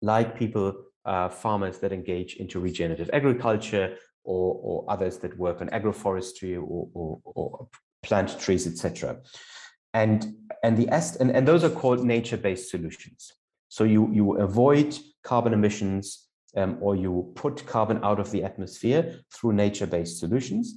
like 0.00 0.38
people 0.38 0.74
uh, 1.04 1.28
farmers 1.28 1.78
that 1.78 1.92
engage 1.92 2.36
into 2.36 2.60
regenerative 2.60 3.10
agriculture 3.12 3.96
or, 4.24 4.60
or 4.62 4.92
others 4.92 5.18
that 5.18 5.36
work 5.38 5.60
on 5.60 5.68
agroforestry 5.68 6.56
or, 6.56 6.88
or, 6.94 7.20
or 7.24 7.68
plant 8.02 8.38
trees, 8.38 8.66
etc. 8.66 9.18
And, 9.94 10.34
and, 10.62 10.76
the 10.76 10.88
and, 11.20 11.30
and 11.30 11.46
those 11.46 11.64
are 11.64 11.70
called 11.70 12.04
nature-based 12.04 12.70
solutions. 12.70 13.32
So 13.68 13.84
you, 13.84 14.10
you 14.12 14.38
avoid 14.38 14.96
carbon 15.24 15.52
emissions 15.52 16.28
um, 16.56 16.78
or 16.80 16.94
you 16.96 17.32
put 17.34 17.66
carbon 17.66 18.00
out 18.02 18.20
of 18.20 18.30
the 18.30 18.44
atmosphere 18.44 19.20
through 19.32 19.54
nature-based 19.54 20.18
solutions. 20.18 20.76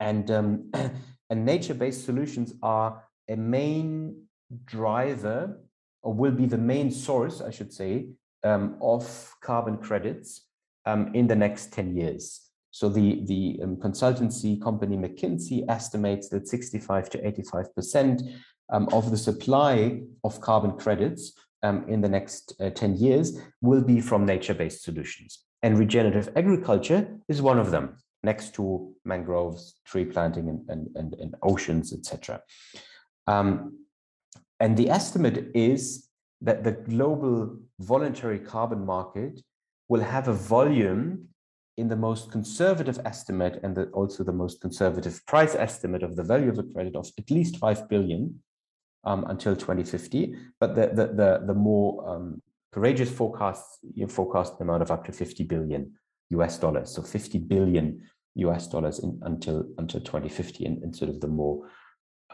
And, 0.00 0.30
um, 0.30 0.70
And 1.32 1.46
nature-based 1.46 2.04
solutions 2.04 2.52
are 2.62 3.04
a 3.26 3.36
main 3.36 4.26
driver 4.66 5.62
or 6.02 6.12
will 6.12 6.32
be 6.32 6.44
the 6.44 6.58
main 6.58 6.90
source, 6.90 7.40
I 7.40 7.50
should 7.50 7.72
say, 7.72 8.08
um, 8.44 8.76
of 8.80 9.34
carbon 9.40 9.76
credits 9.76 10.46
um, 10.86 11.10
in 11.14 11.26
the 11.26 11.36
next 11.36 11.72
10 11.72 11.96
years. 11.96 12.40
So 12.70 12.88
the, 12.88 13.22
the 13.26 13.60
um, 13.62 13.76
consultancy 13.76 14.60
company 14.60 14.96
McKinsey 14.96 15.64
estimates 15.68 16.28
that 16.30 16.48
65 16.48 17.10
to 17.10 17.18
85% 17.18 18.34
um, 18.72 18.88
of 18.92 19.10
the 19.10 19.16
supply 19.16 20.00
of 20.24 20.40
carbon 20.40 20.72
credits 20.78 21.34
um, 21.62 21.84
in 21.88 22.00
the 22.00 22.08
next 22.08 22.54
uh, 22.60 22.70
10 22.70 22.96
years 22.96 23.38
will 23.60 23.82
be 23.82 24.00
from 24.00 24.24
nature-based 24.24 24.82
solutions. 24.82 25.44
And 25.62 25.78
regenerative 25.78 26.30
agriculture 26.34 27.06
is 27.28 27.42
one 27.42 27.58
of 27.58 27.70
them, 27.70 27.98
next 28.22 28.54
to 28.54 28.94
mangroves, 29.04 29.74
tree 29.84 30.04
planting, 30.04 30.48
and, 30.48 30.68
and, 30.68 30.88
and, 30.96 31.14
and 31.20 31.34
oceans, 31.42 31.92
etc. 31.92 32.40
Um, 33.26 33.78
and 34.58 34.76
the 34.76 34.90
estimate 34.90 35.50
is 35.54 36.08
that 36.42 36.64
the 36.64 36.72
global 36.72 37.56
voluntary 37.80 38.38
carbon 38.38 38.84
market 38.84 39.40
will 39.88 40.00
have 40.00 40.28
a 40.28 40.32
volume 40.32 41.28
in 41.76 41.88
the 41.88 41.96
most 41.96 42.30
conservative 42.30 42.98
estimate 43.04 43.60
and 43.62 43.74
the, 43.76 43.84
also 43.86 44.22
the 44.22 44.32
most 44.32 44.60
conservative 44.60 45.24
price 45.26 45.54
estimate 45.54 46.02
of 46.02 46.16
the 46.16 46.22
value 46.22 46.50
of 46.50 46.56
the 46.56 46.70
credit 46.74 46.94
of 46.96 47.08
at 47.18 47.30
least 47.30 47.56
5 47.56 47.88
billion 47.88 48.42
um, 49.04 49.24
until 49.28 49.56
2050. 49.56 50.34
But 50.60 50.74
the, 50.74 50.88
the, 50.88 51.06
the, 51.14 51.42
the 51.46 51.54
more 51.54 52.08
um, 52.08 52.42
courageous 52.72 53.10
forecasts 53.10 53.78
you 53.94 54.06
forecast 54.06 54.58
the 54.58 54.64
amount 54.64 54.82
of 54.82 54.90
up 54.90 55.04
to 55.06 55.12
50 55.12 55.44
billion 55.44 55.92
US 56.30 56.58
dollars. 56.58 56.90
So 56.90 57.02
50 57.02 57.38
billion 57.38 58.02
US 58.34 58.66
dollars 58.66 58.98
in, 58.98 59.18
until, 59.22 59.64
until 59.78 60.00
2050 60.00 60.64
in, 60.66 60.82
in 60.82 60.92
sort 60.92 61.10
of 61.10 61.20
the 61.20 61.28
more 61.28 61.68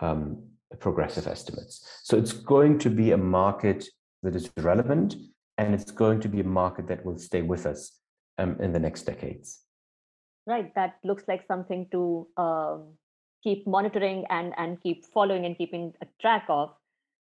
um, 0.01 0.43
progressive 0.81 1.27
estimates. 1.27 1.87
So 2.03 2.17
it's 2.17 2.33
going 2.33 2.79
to 2.81 2.91
be 2.91 3.13
a 3.13 3.17
market 3.17 3.89
that 4.23 4.35
is 4.35 4.51
relevant 4.57 5.17
and 5.57 5.75
it's 5.75 5.91
going 5.91 6.21
to 6.21 6.29
be 6.29 6.41
a 6.41 6.45
market 6.45 6.87
that 6.89 7.05
will 7.05 7.19
stay 7.19 7.43
with 7.43 7.67
us 7.67 8.01
um, 8.39 8.57
in 8.61 8.73
the 8.73 8.79
next 8.79 9.03
decades. 9.03 9.63
Right, 10.47 10.75
that 10.75 10.97
looks 11.05 11.25
like 11.29 11.47
something 11.47 11.89
to 11.93 12.27
um, 12.37 12.95
keep 13.43 13.67
monitoring 13.67 14.25
and 14.31 14.55
and 14.57 14.83
keep 14.83 15.05
following 15.05 15.45
and 15.45 15.57
keeping 15.59 15.93
a 16.01 16.07
track 16.21 16.47
of. 16.49 16.71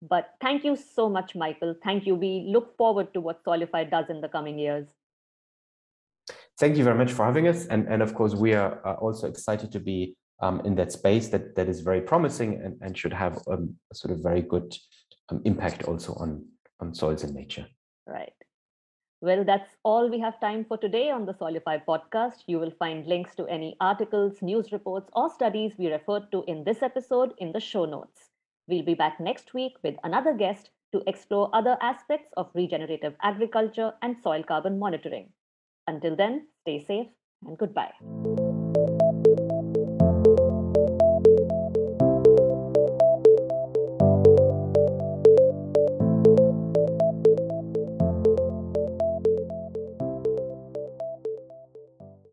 But 0.01 0.31
thank 0.41 0.63
you 0.63 0.75
so 0.75 1.09
much, 1.09 1.35
Michael. 1.35 1.75
Thank 1.83 2.05
you. 2.05 2.15
We 2.15 2.45
look 2.49 2.75
forward 2.75 3.13
to 3.13 3.21
what 3.21 3.43
Soilify 3.43 3.89
does 3.89 4.09
in 4.09 4.19
the 4.19 4.27
coming 4.27 4.59
years. 4.59 4.87
Thank 6.59 6.77
you 6.77 6.83
very 6.83 6.97
much 6.97 7.11
for 7.11 7.25
having 7.25 7.47
us. 7.47 7.65
And, 7.67 7.87
and 7.87 8.01
of 8.01 8.13
course, 8.13 8.35
we 8.35 8.53
are 8.53 8.79
also 8.97 9.27
excited 9.27 9.71
to 9.71 9.79
be 9.79 10.15
um, 10.41 10.61
in 10.65 10.75
that 10.75 10.91
space 10.91 11.29
that, 11.29 11.55
that 11.55 11.69
is 11.69 11.79
very 11.79 12.01
promising 12.01 12.61
and, 12.63 12.77
and 12.81 12.97
should 12.97 13.13
have 13.13 13.39
um, 13.49 13.75
a 13.91 13.95
sort 13.95 14.11
of 14.13 14.21
very 14.21 14.41
good 14.41 14.75
um, 15.29 15.41
impact 15.45 15.85
also 15.85 16.13
on, 16.15 16.45
on 16.83 16.93
soils 16.93 17.23
and 17.23 17.33
nature. 17.33 17.65
Right. 18.05 18.33
Well, 19.21 19.45
that's 19.45 19.77
all 19.83 20.09
we 20.09 20.19
have 20.19 20.39
time 20.41 20.65
for 20.65 20.77
today 20.77 21.09
on 21.09 21.25
the 21.25 21.33
Soilify 21.33 21.81
podcast. 21.85 22.43
You 22.45 22.59
will 22.59 22.73
find 22.77 23.07
links 23.07 23.35
to 23.35 23.47
any 23.47 23.77
articles, 23.79 24.41
news 24.41 24.73
reports, 24.73 25.09
or 25.13 25.29
studies 25.29 25.71
we 25.77 25.87
referred 25.87 26.29
to 26.33 26.43
in 26.45 26.65
this 26.65 26.83
episode 26.83 27.33
in 27.37 27.53
the 27.53 27.61
show 27.61 27.85
notes. 27.85 28.29
We'll 28.67 28.83
be 28.83 28.95
back 28.95 29.21
next 29.21 29.53
week 29.53 29.73
with 29.81 29.95
another 30.03 30.33
guest 30.33 30.71
to 30.91 31.01
explore 31.07 31.49
other 31.53 31.77
aspects 31.81 32.33
of 32.35 32.51
regenerative 32.53 33.15
agriculture 33.21 33.93
and 34.01 34.17
soil 34.21 34.43
carbon 34.43 34.77
monitoring. 34.77 35.29
Until 35.87 36.17
then, 36.17 36.47
stay 36.61 36.83
safe 36.83 37.07
and 37.45 37.57
goodbye. 37.57 38.42